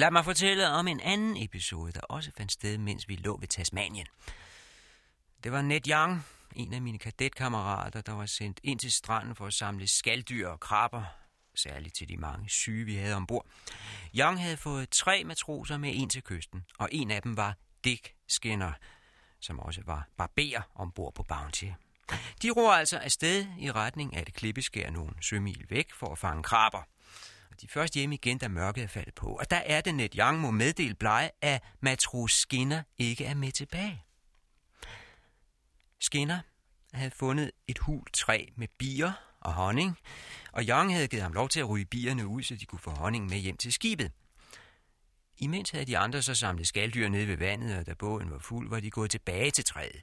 Lad 0.00 0.10
mig 0.10 0.24
fortælle 0.24 0.68
om 0.68 0.88
en 0.88 1.00
anden 1.00 1.36
episode, 1.36 1.92
der 1.92 2.00
også 2.00 2.30
fandt 2.36 2.52
sted, 2.52 2.78
mens 2.78 3.08
vi 3.08 3.16
lå 3.16 3.36
ved 3.36 3.48
Tasmanien. 3.48 4.06
Det 5.44 5.52
var 5.52 5.62
Ned 5.62 5.88
Young, 5.88 6.26
en 6.56 6.74
af 6.74 6.82
mine 6.82 6.98
kadetkammerater, 6.98 8.00
der 8.00 8.12
var 8.12 8.26
sendt 8.26 8.60
ind 8.62 8.78
til 8.78 8.92
stranden 8.92 9.34
for 9.34 9.46
at 9.46 9.52
samle 9.52 9.88
skalddyr 9.88 10.48
og 10.48 10.60
krabber, 10.60 11.04
særligt 11.54 11.94
til 11.94 12.08
de 12.08 12.16
mange 12.16 12.48
syge, 12.48 12.84
vi 12.84 12.94
havde 12.94 13.14
ombord. 13.14 13.46
Young 14.16 14.42
havde 14.42 14.56
fået 14.56 14.90
tre 14.90 15.24
matroser 15.24 15.78
med 15.78 15.94
ind 15.94 16.10
til 16.10 16.22
kysten, 16.22 16.64
og 16.78 16.88
en 16.92 17.10
af 17.10 17.22
dem 17.22 17.36
var 17.36 17.56
Dick 17.84 18.14
Skinner, 18.28 18.72
som 19.40 19.60
også 19.60 19.82
var 19.86 20.08
barber 20.16 20.60
ombord 20.74 21.14
på 21.14 21.22
Bounty. 21.22 21.66
De 22.42 22.50
ror 22.50 22.72
altså 22.72 22.98
afsted 22.98 23.46
i 23.58 23.72
retning 23.72 24.16
af 24.16 24.24
det 24.24 24.34
klippeskær 24.34 24.90
nogle 24.90 25.12
sømil 25.22 25.66
væk 25.68 25.92
for 25.92 26.12
at 26.12 26.18
fange 26.18 26.42
krabber. 26.42 26.82
De 27.62 27.68
først 27.68 27.94
hjemme 27.94 28.14
igen, 28.14 28.38
da 28.38 28.48
mørket 28.48 28.84
er 28.84 28.88
faldet 28.88 29.14
på. 29.14 29.26
Og 29.26 29.50
der 29.50 29.56
er 29.56 29.80
det 29.80 29.94
net 29.94 30.14
Young 30.14 30.38
må 30.38 30.50
meddele 30.50 30.94
blege, 30.94 31.30
at 31.40 31.62
matros 31.80 32.32
Skinner 32.32 32.82
ikke 32.98 33.24
er 33.24 33.34
med 33.34 33.52
tilbage. 33.52 34.04
Skinner 36.00 36.40
havde 36.92 37.10
fundet 37.10 37.50
et 37.68 37.78
hul 37.78 38.06
træ 38.12 38.46
med 38.56 38.68
bier 38.78 39.12
og 39.40 39.52
honning, 39.52 39.98
og 40.52 40.62
Young 40.62 40.94
havde 40.94 41.08
givet 41.08 41.22
ham 41.22 41.32
lov 41.32 41.48
til 41.48 41.60
at 41.60 41.68
ryge 41.68 41.84
bierne 41.84 42.26
ud, 42.26 42.42
så 42.42 42.56
de 42.56 42.66
kunne 42.66 42.78
få 42.78 42.90
honning 42.90 43.26
med 43.26 43.38
hjem 43.38 43.56
til 43.56 43.72
skibet. 43.72 44.12
Imens 45.36 45.70
havde 45.70 45.84
de 45.84 45.98
andre 45.98 46.22
så 46.22 46.34
samlet 46.34 46.66
skalddyr 46.66 47.08
nede 47.08 47.28
ved 47.28 47.36
vandet, 47.36 47.78
og 47.78 47.86
da 47.86 47.94
båden 47.94 48.30
var 48.30 48.38
fuld, 48.38 48.68
var 48.68 48.80
de 48.80 48.90
gået 48.90 49.10
tilbage 49.10 49.50
til 49.50 49.64
træet. 49.64 50.02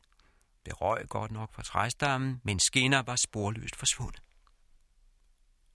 Det 0.66 0.82
røg 0.82 1.06
godt 1.10 1.32
nok 1.32 1.54
fra 1.54 1.64
træstammen, 1.64 2.42
men 2.44 2.60
Skinner 2.60 3.02
var 3.02 3.16
sporløst 3.16 3.76
forsvundet. 3.76 4.22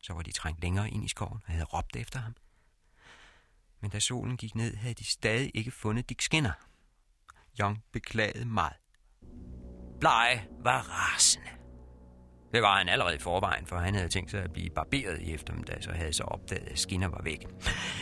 Så 0.03 0.13
var 0.13 0.23
de 0.23 0.33
trængt 0.33 0.63
længere 0.63 0.91
ind 0.91 1.05
i 1.05 1.09
skoven 1.09 1.41
og 1.47 1.53
havde 1.53 1.65
råbt 1.65 1.97
efter 1.97 2.19
ham. 2.19 2.35
Men 3.81 3.91
da 3.91 3.99
solen 4.01 4.37
gik 4.37 4.55
ned, 4.55 4.77
havde 4.77 4.95
de 4.95 5.05
stadig 5.05 5.51
ikke 5.55 5.71
fundet 5.71 6.09
Dick 6.09 6.21
Skinner. 6.21 6.53
Young 7.61 7.85
beklagede 7.93 8.45
meget. 8.45 8.77
Blege 10.01 10.47
var 10.65 10.81
rasende. 10.81 11.49
Det 12.53 12.63
var 12.63 12.79
han 12.79 12.89
allerede 12.89 13.15
i 13.15 13.19
forvejen, 13.19 13.67
for 13.67 13.79
han 13.79 13.95
havde 13.95 14.09
tænkt 14.09 14.31
sig 14.31 14.43
at 14.43 14.53
blive 14.53 14.71
barberet 14.71 15.23
i 15.23 15.35
eftermiddag, 15.35 15.83
så 15.83 15.93
havde 15.93 16.13
så 16.13 16.25
opdaget, 16.25 16.69
at 16.69 16.79
Skinner 16.79 17.09
var 17.09 17.21
væk. 17.23 17.47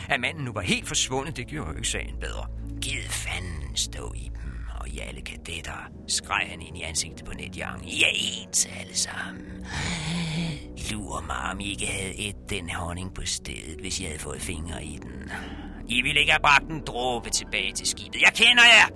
At 0.09 0.19
manden 0.19 0.43
nu 0.45 0.53
var 0.53 0.61
helt 0.61 0.87
forsvundet, 0.87 1.37
det 1.37 1.47
gjorde 1.47 1.69
jo 1.69 1.75
ikke 1.75 1.87
sagen 1.87 2.19
bedre. 2.19 2.47
Gid 2.81 3.09
fanden 3.09 3.75
stå 3.75 4.13
i 4.13 4.29
dem, 4.35 4.50
og 4.81 4.89
i 4.89 4.99
alle 4.99 5.21
kadetter, 5.21 5.91
skreg 6.07 6.47
han 6.49 6.61
ind 6.61 6.77
i 6.77 6.81
ansigtet 6.81 7.25
på 7.25 7.31
Ned 7.33 7.55
I 7.83 8.03
er 8.03 8.13
ens 8.13 8.67
alle 8.79 8.95
sammen. 8.95 9.65
Lur 10.91 11.23
mig, 11.27 11.51
om 11.51 11.59
I 11.59 11.69
ikke 11.69 11.87
havde 11.87 12.15
et 12.19 12.35
den 12.49 12.69
honning 12.69 13.13
på 13.13 13.21
stedet, 13.25 13.79
hvis 13.79 13.99
I 13.99 14.03
havde 14.03 14.19
fået 14.19 14.41
fingre 14.41 14.85
i 14.85 14.99
den. 15.01 15.31
I 15.87 16.01
ville 16.01 16.19
ikke 16.19 16.31
have 16.31 16.41
bragt 16.41 16.69
en 16.69 16.81
dråbe 16.87 17.29
tilbage 17.29 17.73
til 17.73 17.87
skibet. 17.87 18.21
Jeg 18.21 18.31
kender 18.35 18.63
jer! 18.63 18.87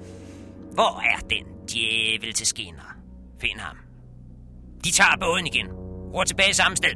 Hvor 0.73 1.01
er 1.01 1.19
den 1.19 1.45
djævel 1.67 2.33
til 2.33 2.47
Skinner? 2.47 2.97
Find 3.41 3.59
ham. 3.59 3.77
De 4.83 4.91
tager 4.91 5.17
båden 5.21 5.47
igen. 5.47 5.67
Ror 6.13 6.23
tilbage 6.23 6.53
samme 6.53 6.77
sted. 6.77 6.93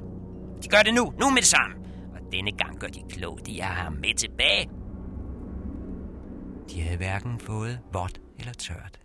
De 0.64 0.68
gør 0.68 0.84
det 0.84 0.94
nu. 0.94 1.14
Nu 1.20 1.30
med 1.30 1.42
det 1.42 1.48
samme. 1.48 1.76
Og 2.14 2.20
denne 2.32 2.52
gang 2.52 2.80
gør 2.80 2.88
de 2.88 3.00
klogt 3.10 3.48
i 3.48 3.58
har 3.60 3.74
ham 3.74 3.94
med 3.94 4.16
tilbage. 4.16 4.70
De 6.70 6.82
havde 6.82 6.98
hverken 6.98 7.40
fået 7.40 7.80
vådt 7.94 8.20
eller 8.40 8.54
tørt. 8.54 9.00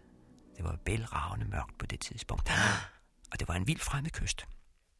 Det 0.56 0.64
var 0.64 0.78
bælragende 0.84 1.46
mørkt 1.46 1.78
på 1.78 1.86
det 1.86 2.00
tidspunkt. 2.00 2.50
Og 3.32 3.40
det 3.40 3.48
var 3.48 3.54
en 3.54 3.66
vild 3.66 3.80
fremmed 3.80 4.10
kyst. 4.10 4.46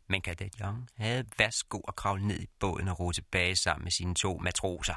Men 0.09 0.21
kadet 0.21 0.55
Young 0.61 0.89
havde 0.97 1.25
værsgo 1.39 1.79
at 1.89 1.97
kravle 1.97 2.27
ned 2.27 2.41
i 2.41 2.47
båden 2.61 2.89
og 2.89 3.01
ro 3.01 3.13
tilbage 3.13 3.57
sammen 3.57 3.85
med 3.85 3.91
sine 3.91 4.15
to 4.15 4.39
matroser. 4.39 4.95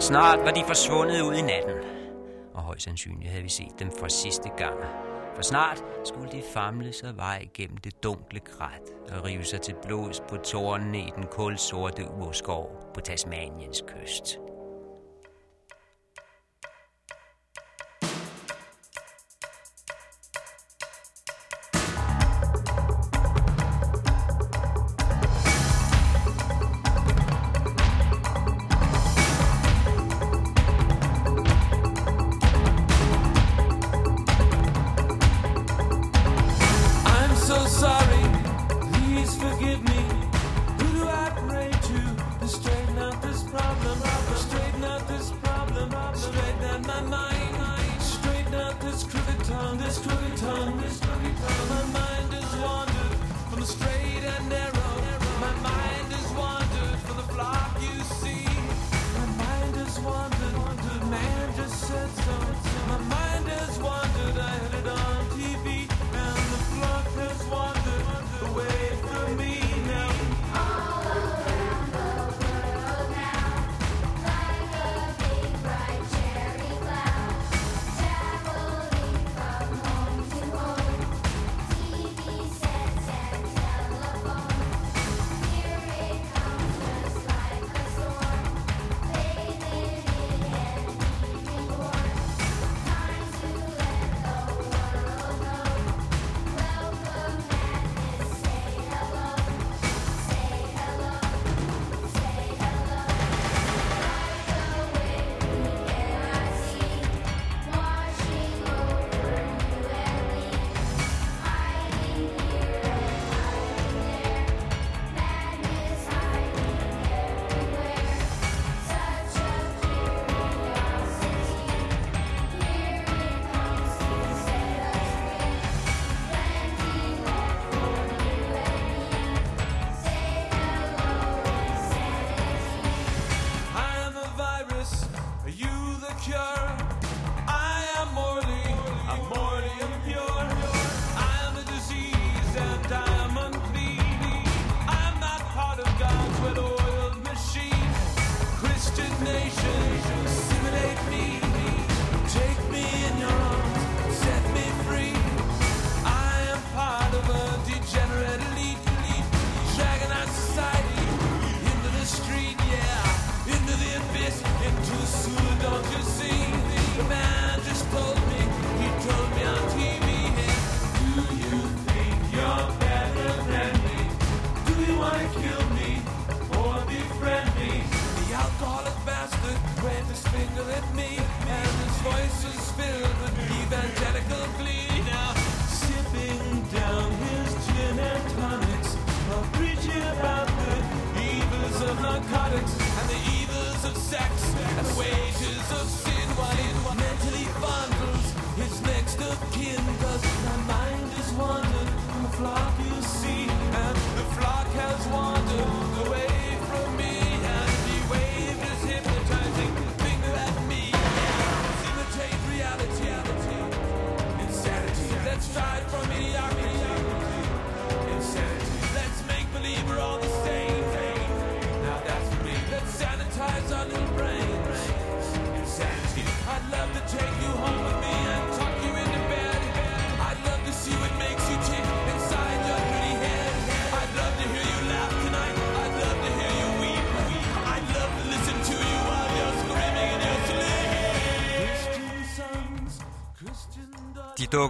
Snart 0.00 0.38
var 0.38 0.50
de 0.50 0.64
forsvundet 0.66 1.20
ud 1.20 1.34
i 1.34 1.42
natten, 1.42 1.76
og 2.54 2.62
højst 2.62 2.84
sandsynligt 2.84 3.30
havde 3.30 3.42
vi 3.42 3.48
set 3.48 3.78
dem 3.78 3.90
for 4.00 4.08
sidste 4.08 4.48
gang. 4.56 5.09
For 5.34 5.42
snart 5.42 5.84
skulle 6.04 6.32
de 6.32 6.42
famle 6.54 6.92
sig 6.92 7.16
vej 7.16 7.48
gennem 7.54 7.76
det 7.76 8.02
dunkle 8.02 8.40
krat 8.40 9.14
og 9.16 9.24
rive 9.24 9.44
sig 9.44 9.60
til 9.60 9.74
blods 9.82 10.20
på 10.28 10.36
tårnene 10.36 10.98
i 10.98 11.12
den 11.16 11.26
kulsorte 11.26 12.10
urskov 12.10 12.90
på 12.94 13.00
Tasmaniens 13.00 13.84
kyst. 13.86 14.49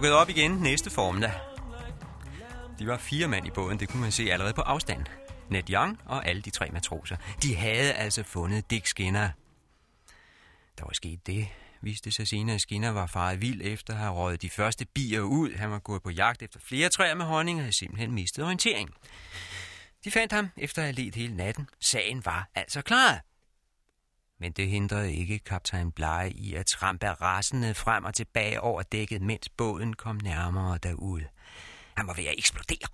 Dukkede 0.01 0.19
op 0.21 0.29
igen 0.29 0.51
næste 0.51 0.89
formiddag. 0.89 1.31
De 2.79 2.87
var 2.87 2.97
fire 2.97 3.27
mand 3.27 3.47
i 3.47 3.49
båden, 3.49 3.79
det 3.79 3.89
kunne 3.89 4.01
man 4.01 4.11
se 4.11 4.31
allerede 4.31 4.53
på 4.53 4.61
afstand. 4.61 5.05
Ned 5.49 5.69
Young 5.69 5.99
og 6.05 6.27
alle 6.27 6.41
de 6.41 6.49
tre 6.49 6.69
matroser. 6.69 7.15
De 7.41 7.55
havde 7.55 7.93
altså 7.93 8.23
fundet 8.23 8.71
Dick 8.71 8.85
Skinner. 8.85 9.29
Der 10.77 10.85
var 10.85 10.93
sket 10.93 11.27
det, 11.27 11.47
viste 11.81 12.11
sig 12.11 12.27
senere, 12.27 12.55
at 12.55 12.61
Skinner 12.61 12.89
var 12.89 13.07
faret 13.07 13.41
vild 13.41 13.61
efter 13.63 13.93
at 13.93 13.99
have 13.99 14.11
røget 14.11 14.41
de 14.41 14.49
første 14.49 14.85
bier 14.85 15.21
ud. 15.21 15.53
Han 15.55 15.71
var 15.71 15.79
gået 15.79 16.03
på 16.03 16.09
jagt 16.09 16.41
efter 16.41 16.59
flere 16.59 16.89
træer 16.89 17.15
med 17.15 17.25
honning 17.25 17.57
og 17.57 17.63
havde 17.63 17.73
simpelthen 17.75 18.11
mistet 18.11 18.45
orientering. 18.45 18.89
De 20.03 20.11
fandt 20.11 20.33
ham 20.33 20.49
efter 20.57 20.81
at 20.81 20.85
have 20.85 21.05
let 21.05 21.15
hele 21.15 21.35
natten. 21.35 21.69
Sagen 21.79 22.25
var 22.25 22.49
altså 22.55 22.81
klar. 22.81 23.21
Men 24.41 24.51
det 24.51 24.69
hindrede 24.69 25.13
ikke 25.13 25.39
kaptajn 25.39 25.91
Blege 25.91 26.31
i 26.31 26.55
at 26.55 26.65
trampe 26.65 27.07
rasende 27.07 27.73
frem 27.73 28.03
og 28.03 28.13
tilbage 28.13 28.61
over 28.61 28.81
dækket, 28.81 29.21
mens 29.21 29.49
båden 29.49 29.93
kom 29.93 30.15
nærmere 30.15 30.77
derud. 30.77 31.21
Han 31.97 32.07
var 32.07 32.13
ved 32.13 32.25
at 32.25 32.35
eksplodere. 32.37 32.87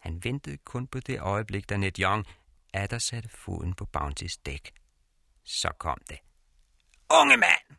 Han 0.00 0.24
ventede 0.24 0.56
kun 0.56 0.86
på 0.86 1.00
det 1.00 1.20
øjeblik, 1.20 1.68
da 1.68 1.76
Ned 1.76 1.98
Young 1.98 2.26
atter 2.72 2.98
satte 2.98 3.28
foden 3.28 3.74
på 3.74 3.84
Bountys 3.84 4.36
dæk. 4.36 4.72
Så 5.44 5.68
kom 5.78 5.98
det. 6.08 6.18
Unge 7.10 7.36
mand! 7.36 7.76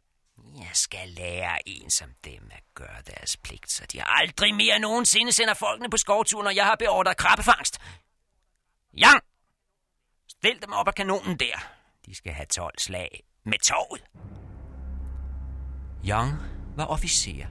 Jeg 0.56 0.72
skal 0.74 1.10
lære 1.10 1.70
en 1.70 1.90
som 1.90 2.10
dem 2.24 2.50
at 2.52 2.64
gøre 2.76 3.02
deres 3.08 3.38
pligt, 3.38 3.72
så 3.72 3.86
de 3.86 4.04
aldrig 4.04 4.56
mere 4.56 4.80
nogensinde 4.80 5.32
sender 5.32 5.54
folkene 5.54 5.90
på 5.90 5.98
skovtur, 5.98 6.44
når 6.44 6.52
jeg 6.52 6.66
har 6.66 6.76
beordret 6.76 7.18
krabbefangst. 7.18 7.78
Young! 8.98 9.22
Stil 10.28 10.62
dem 10.62 10.74
op 10.74 10.88
af 10.88 10.96
kanonen 10.96 11.40
der. 11.40 11.81
De 12.12 12.16
skal 12.16 12.32
have 12.32 12.46
12 12.46 12.72
slag 12.78 13.24
med 13.46 13.58
toget. 13.64 14.04
Young 16.10 16.32
var 16.76 16.86
officer. 16.86 17.46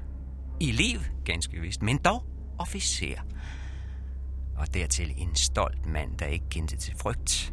I 0.61 0.70
liv, 0.70 1.00
ganske 1.24 1.61
vist, 1.61 1.82
men 1.82 1.98
dog 1.98 2.24
officer. 2.58 3.20
Og 4.56 4.74
dertil 4.74 5.14
en 5.16 5.36
stolt 5.36 5.86
mand, 5.86 6.18
der 6.18 6.26
ikke 6.26 6.44
kendte 6.50 6.76
til 6.76 6.94
frygt. 7.02 7.52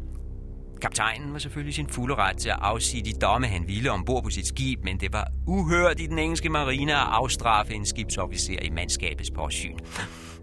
Kaptajnen 0.82 1.32
var 1.32 1.38
selvfølgelig 1.38 1.74
sin 1.74 1.88
fulde 1.88 2.14
ret 2.14 2.36
til 2.36 2.48
at 2.48 2.58
afsige 2.60 3.04
de 3.04 3.18
domme, 3.20 3.46
han 3.46 3.68
ville 3.68 3.90
ombord 3.90 4.22
på 4.22 4.30
sit 4.30 4.46
skib, 4.46 4.84
men 4.84 5.00
det 5.00 5.12
var 5.12 5.32
uhørt 5.46 6.00
i 6.00 6.06
den 6.06 6.18
engelske 6.18 6.48
marine 6.48 6.94
at 6.94 7.08
afstraffe 7.10 7.74
en 7.74 7.86
skibsofficer 7.86 8.62
i 8.62 8.70
mandskabets 8.70 9.30
påsyn. 9.30 9.78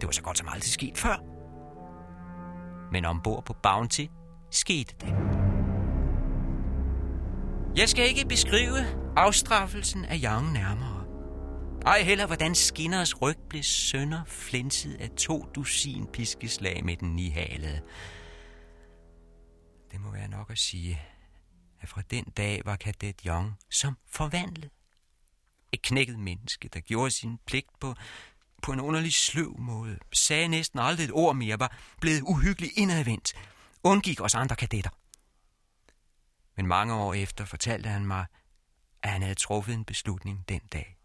Det 0.00 0.04
var 0.06 0.12
så 0.12 0.22
godt 0.22 0.38
som 0.38 0.48
aldrig 0.48 0.70
sket 0.70 0.98
før. 0.98 1.16
Men 2.92 3.04
ombord 3.04 3.44
på 3.44 3.52
Bounty 3.62 4.06
skete 4.50 4.94
det. 5.00 5.45
Jeg 7.76 7.88
skal 7.88 8.08
ikke 8.08 8.28
beskrive 8.28 8.76
afstraffelsen 9.16 10.04
af 10.04 10.20
Young 10.24 10.52
nærmere. 10.52 11.04
Ej 11.86 12.02
heller, 12.02 12.26
hvordan 12.26 12.54
Skinners 12.54 13.22
ryg 13.22 13.36
blev 13.48 13.62
sønder 13.62 14.24
flinset 14.26 14.94
af 14.94 15.10
to 15.10 15.46
dusin 15.54 16.06
piskeslag 16.12 16.84
med 16.84 16.96
den 16.96 17.16
nihalede. 17.16 17.80
Det 19.92 20.00
må 20.00 20.10
være 20.10 20.28
nok 20.28 20.50
at 20.50 20.58
sige, 20.58 21.02
at 21.80 21.88
fra 21.88 22.02
den 22.10 22.24
dag 22.24 22.62
var 22.64 22.76
kadet 22.76 23.20
Young 23.26 23.52
som 23.70 23.96
forvandlet. 24.10 24.70
Et 25.72 25.82
knækket 25.82 26.18
menneske, 26.18 26.68
der 26.68 26.80
gjorde 26.80 27.10
sin 27.10 27.38
pligt 27.46 27.80
på, 27.80 27.94
på 28.62 28.72
en 28.72 28.80
underlig 28.80 29.14
sløv 29.14 29.58
måde, 29.58 29.98
sagde 30.12 30.48
næsten 30.48 30.78
aldrig 30.78 31.04
et 31.04 31.12
ord 31.12 31.36
mere, 31.36 31.60
var 31.60 31.76
blevet 32.00 32.22
uhyggeligt 32.22 32.72
indadvendt, 32.76 33.32
undgik 33.84 34.20
os 34.20 34.34
andre 34.34 34.56
kadetter. 34.56 34.90
Men 36.56 36.66
mange 36.66 36.94
år 36.94 37.14
efter 37.14 37.44
fortalte 37.44 37.88
han 37.88 38.06
mig, 38.06 38.26
at 39.02 39.10
han 39.10 39.22
havde 39.22 39.34
truffet 39.34 39.74
en 39.74 39.84
beslutning 39.84 40.48
den 40.48 40.60
dag. 40.72 40.96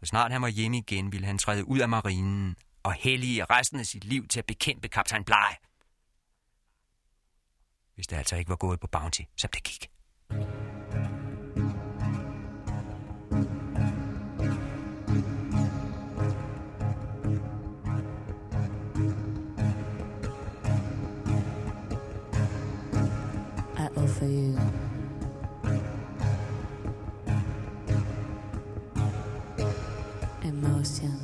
Så 0.00 0.06
snart 0.06 0.32
han 0.32 0.42
var 0.42 0.48
hjemme 0.48 0.78
igen, 0.78 1.12
ville 1.12 1.26
han 1.26 1.38
træde 1.38 1.68
ud 1.68 1.78
af 1.78 1.88
marinen 1.88 2.56
og 2.82 2.92
hellige 2.92 3.44
resten 3.44 3.80
af 3.80 3.86
sit 3.86 4.04
liv 4.04 4.28
til 4.28 4.38
at 4.38 4.46
bekæmpe 4.46 4.88
kaptajn 4.88 5.24
Bly. 5.24 5.34
Hvis 7.94 8.06
det 8.06 8.16
altså 8.16 8.36
ikke 8.36 8.48
var 8.48 8.56
gået 8.56 8.80
på 8.80 8.86
Bounty, 8.86 9.22
som 9.36 9.50
det 9.50 9.62
gik. 9.62 9.90
I 24.18 24.24
offer 24.24 24.32
you 24.32 24.58
emotion. 30.42 31.17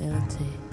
Ability. 0.00 0.69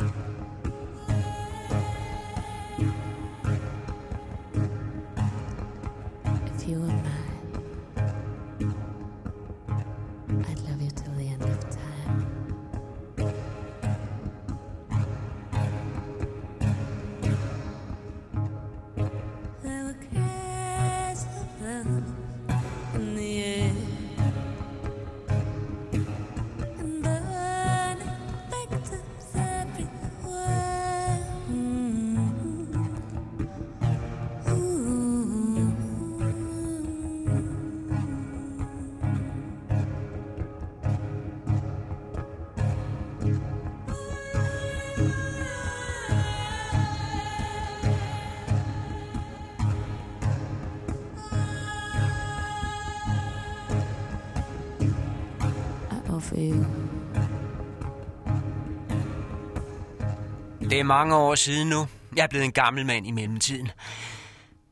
Det 60.78 60.82
er 60.82 60.86
mange 60.86 61.16
år 61.16 61.36
siden 61.36 61.68
nu. 61.68 61.88
Jeg 62.16 62.24
er 62.24 62.28
blevet 62.28 62.46
en 62.46 62.52
gammel 62.52 62.86
mand 62.86 63.08
i 63.08 63.12
mellemtiden. 63.12 63.72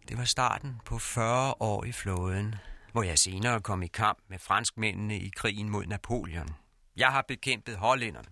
Det 0.09 0.17
var 0.17 0.25
starten 0.25 0.75
på 0.85 0.99
40 0.99 1.53
år 1.59 1.83
i 1.83 1.91
flåden, 1.91 2.55
hvor 2.91 3.03
jeg 3.03 3.19
senere 3.19 3.61
kom 3.61 3.83
i 3.83 3.87
kamp 3.87 4.19
med 4.29 4.39
franskmændene 4.39 5.19
i 5.19 5.31
krigen 5.35 5.69
mod 5.69 5.85
Napoleon. 5.85 6.49
Jeg 6.97 7.07
har 7.07 7.25
bekæmpet 7.27 7.77
hollænderne. 7.77 8.27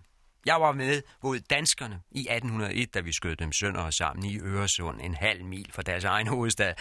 Jeg 0.46 0.60
var 0.60 0.72
med 0.72 1.02
mod 1.22 1.40
danskerne 1.40 2.00
i 2.10 2.20
1801, 2.20 2.94
da 2.94 3.00
vi 3.00 3.12
skød 3.12 3.36
dem 3.36 3.52
sønder 3.52 3.80
og 3.80 3.94
sammen 3.94 4.24
i 4.24 4.38
Øresund, 4.38 5.00
en 5.00 5.14
halv 5.14 5.44
mil 5.44 5.72
fra 5.72 5.82
deres 5.82 6.04
egen 6.04 6.26
hovedstad. 6.26 6.74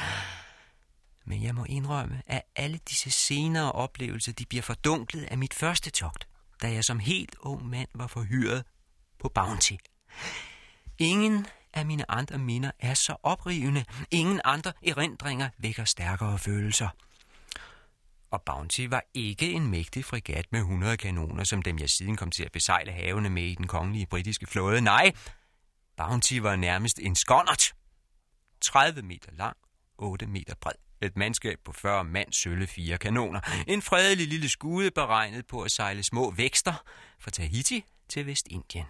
Men 1.25 1.43
jeg 1.43 1.55
må 1.55 1.65
indrømme, 1.69 2.21
at 2.27 2.41
alle 2.55 2.79
disse 2.89 3.11
senere 3.11 3.71
oplevelser, 3.71 4.31
de 4.31 4.45
bliver 4.45 4.63
fordunklet 4.63 5.23
af 5.23 5.37
mit 5.37 5.53
første 5.53 5.91
togt, 5.91 6.27
da 6.61 6.71
jeg 6.71 6.83
som 6.83 6.99
helt 6.99 7.35
ung 7.39 7.69
mand 7.69 7.89
var 7.95 8.07
forhyret 8.07 8.63
på 9.19 9.29
Bounty. 9.35 9.75
Ingen 10.99 11.47
af 11.73 11.85
mine 11.85 12.11
andre 12.11 12.37
minder 12.37 12.71
er 12.79 12.93
så 12.93 13.15
oprivende. 13.23 13.85
Ingen 14.11 14.41
andre 14.43 14.73
erindringer 14.87 15.49
vækker 15.57 15.85
stærkere 15.85 16.39
følelser. 16.39 16.89
Og 18.31 18.41
Bounty 18.41 18.81
var 18.81 19.03
ikke 19.13 19.51
en 19.51 19.67
mægtig 19.67 20.05
frigat 20.05 20.45
med 20.51 20.59
100 20.59 20.97
kanoner, 20.97 21.43
som 21.43 21.61
dem 21.61 21.79
jeg 21.79 21.89
siden 21.89 22.17
kom 22.17 22.31
til 22.31 22.43
at 22.43 22.51
besejle 22.51 22.91
havene 22.91 23.29
med 23.29 23.43
i 23.43 23.55
den 23.55 23.67
kongelige 23.67 24.05
britiske 24.05 24.47
flåde. 24.47 24.81
Nej, 24.81 25.11
Bounty 25.97 26.33
var 26.33 26.55
nærmest 26.55 26.99
en 26.99 27.15
skonnert. 27.15 27.73
30 28.61 29.01
meter 29.01 29.31
lang, 29.31 29.57
8 29.97 30.27
meter 30.27 30.55
bred. 30.61 30.73
Et 31.01 31.17
mandskab 31.17 31.59
på 31.65 31.71
40 31.71 32.03
mand 32.03 32.33
sølle 32.33 32.67
fire 32.67 32.97
kanoner. 32.97 33.39
En 33.67 33.81
fredelig 33.81 34.27
lille 34.27 34.49
skude 34.49 34.91
beregnet 34.91 35.47
på 35.47 35.61
at 35.61 35.71
sejle 35.71 36.03
små 36.03 36.31
vækster 36.31 36.73
fra 37.19 37.31
Tahiti 37.31 37.83
til 38.09 38.25
Vestindien. 38.25 38.85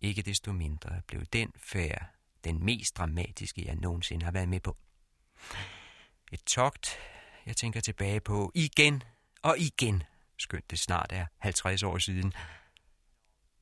Ikke 0.00 0.22
desto 0.22 0.52
mindre 0.52 1.02
blev 1.06 1.24
den 1.24 1.52
færd 1.56 2.20
den 2.44 2.64
mest 2.64 2.98
dramatiske, 2.98 3.66
jeg 3.66 3.74
nogensinde 3.74 4.24
har 4.24 4.32
været 4.32 4.48
med 4.48 4.60
på. 4.60 4.76
Et 6.32 6.44
togt, 6.44 6.98
jeg 7.46 7.56
tænker 7.56 7.80
tilbage 7.80 8.20
på 8.20 8.52
igen 8.54 9.02
og 9.42 9.58
igen, 9.58 10.02
skønt 10.38 10.70
det 10.70 10.78
snart 10.78 11.12
er 11.12 11.26
50 11.38 11.82
år 11.82 11.98
siden. 11.98 12.32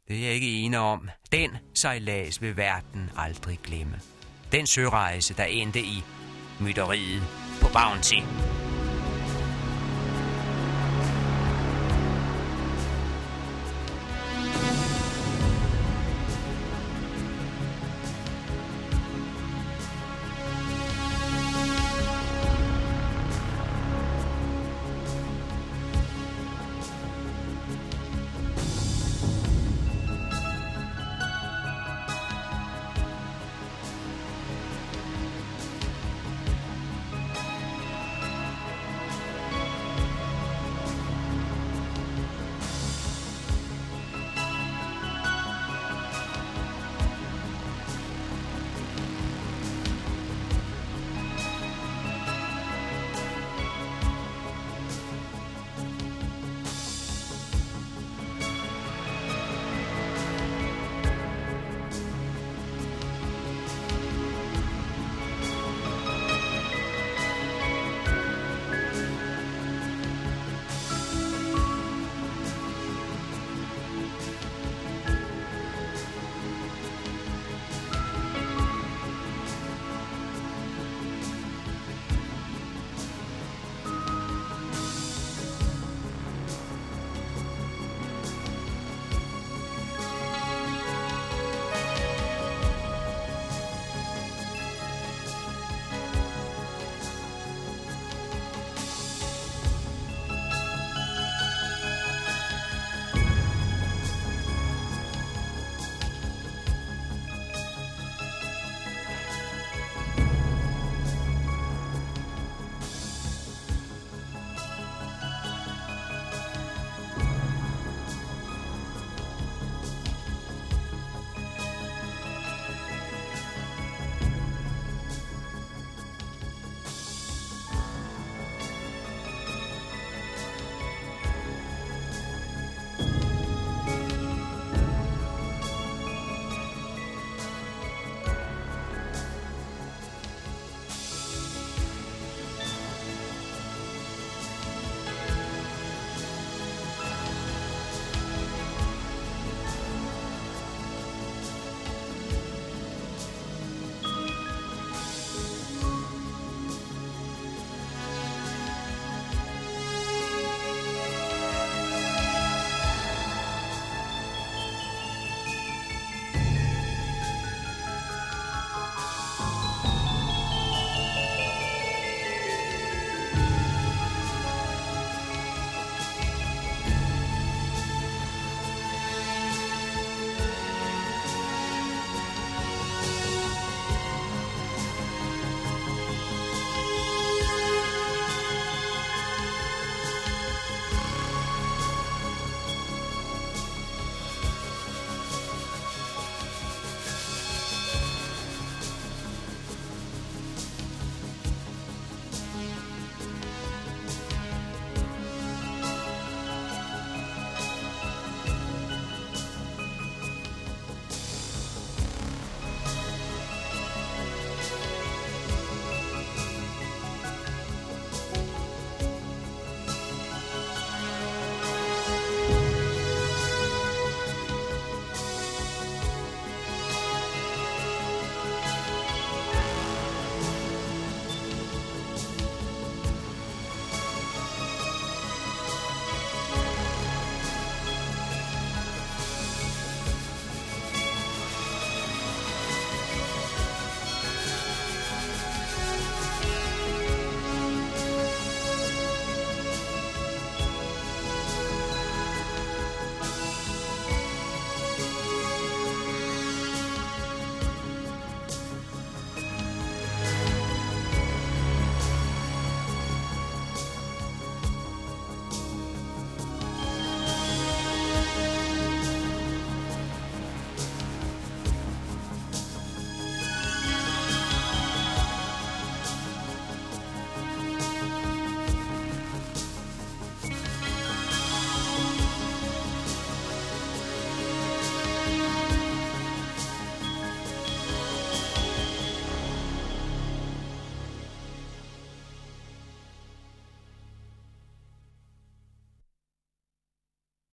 Det 0.09 0.17
er 0.17 0.21
jeg 0.21 0.35
ikke 0.35 0.61
ene 0.61 0.79
om. 0.79 1.11
Den 1.33 1.57
sejlads 1.75 2.43
vil 2.43 2.57
verden 2.57 3.11
aldrig 3.17 3.59
glemme. 3.59 4.01
Den 4.53 4.67
sørejse, 4.67 5.35
der 5.35 5.45
endte 5.45 5.81
i 5.81 6.03
mytteriet 6.61 7.23
på 7.61 7.69
Bounty. 7.73 8.17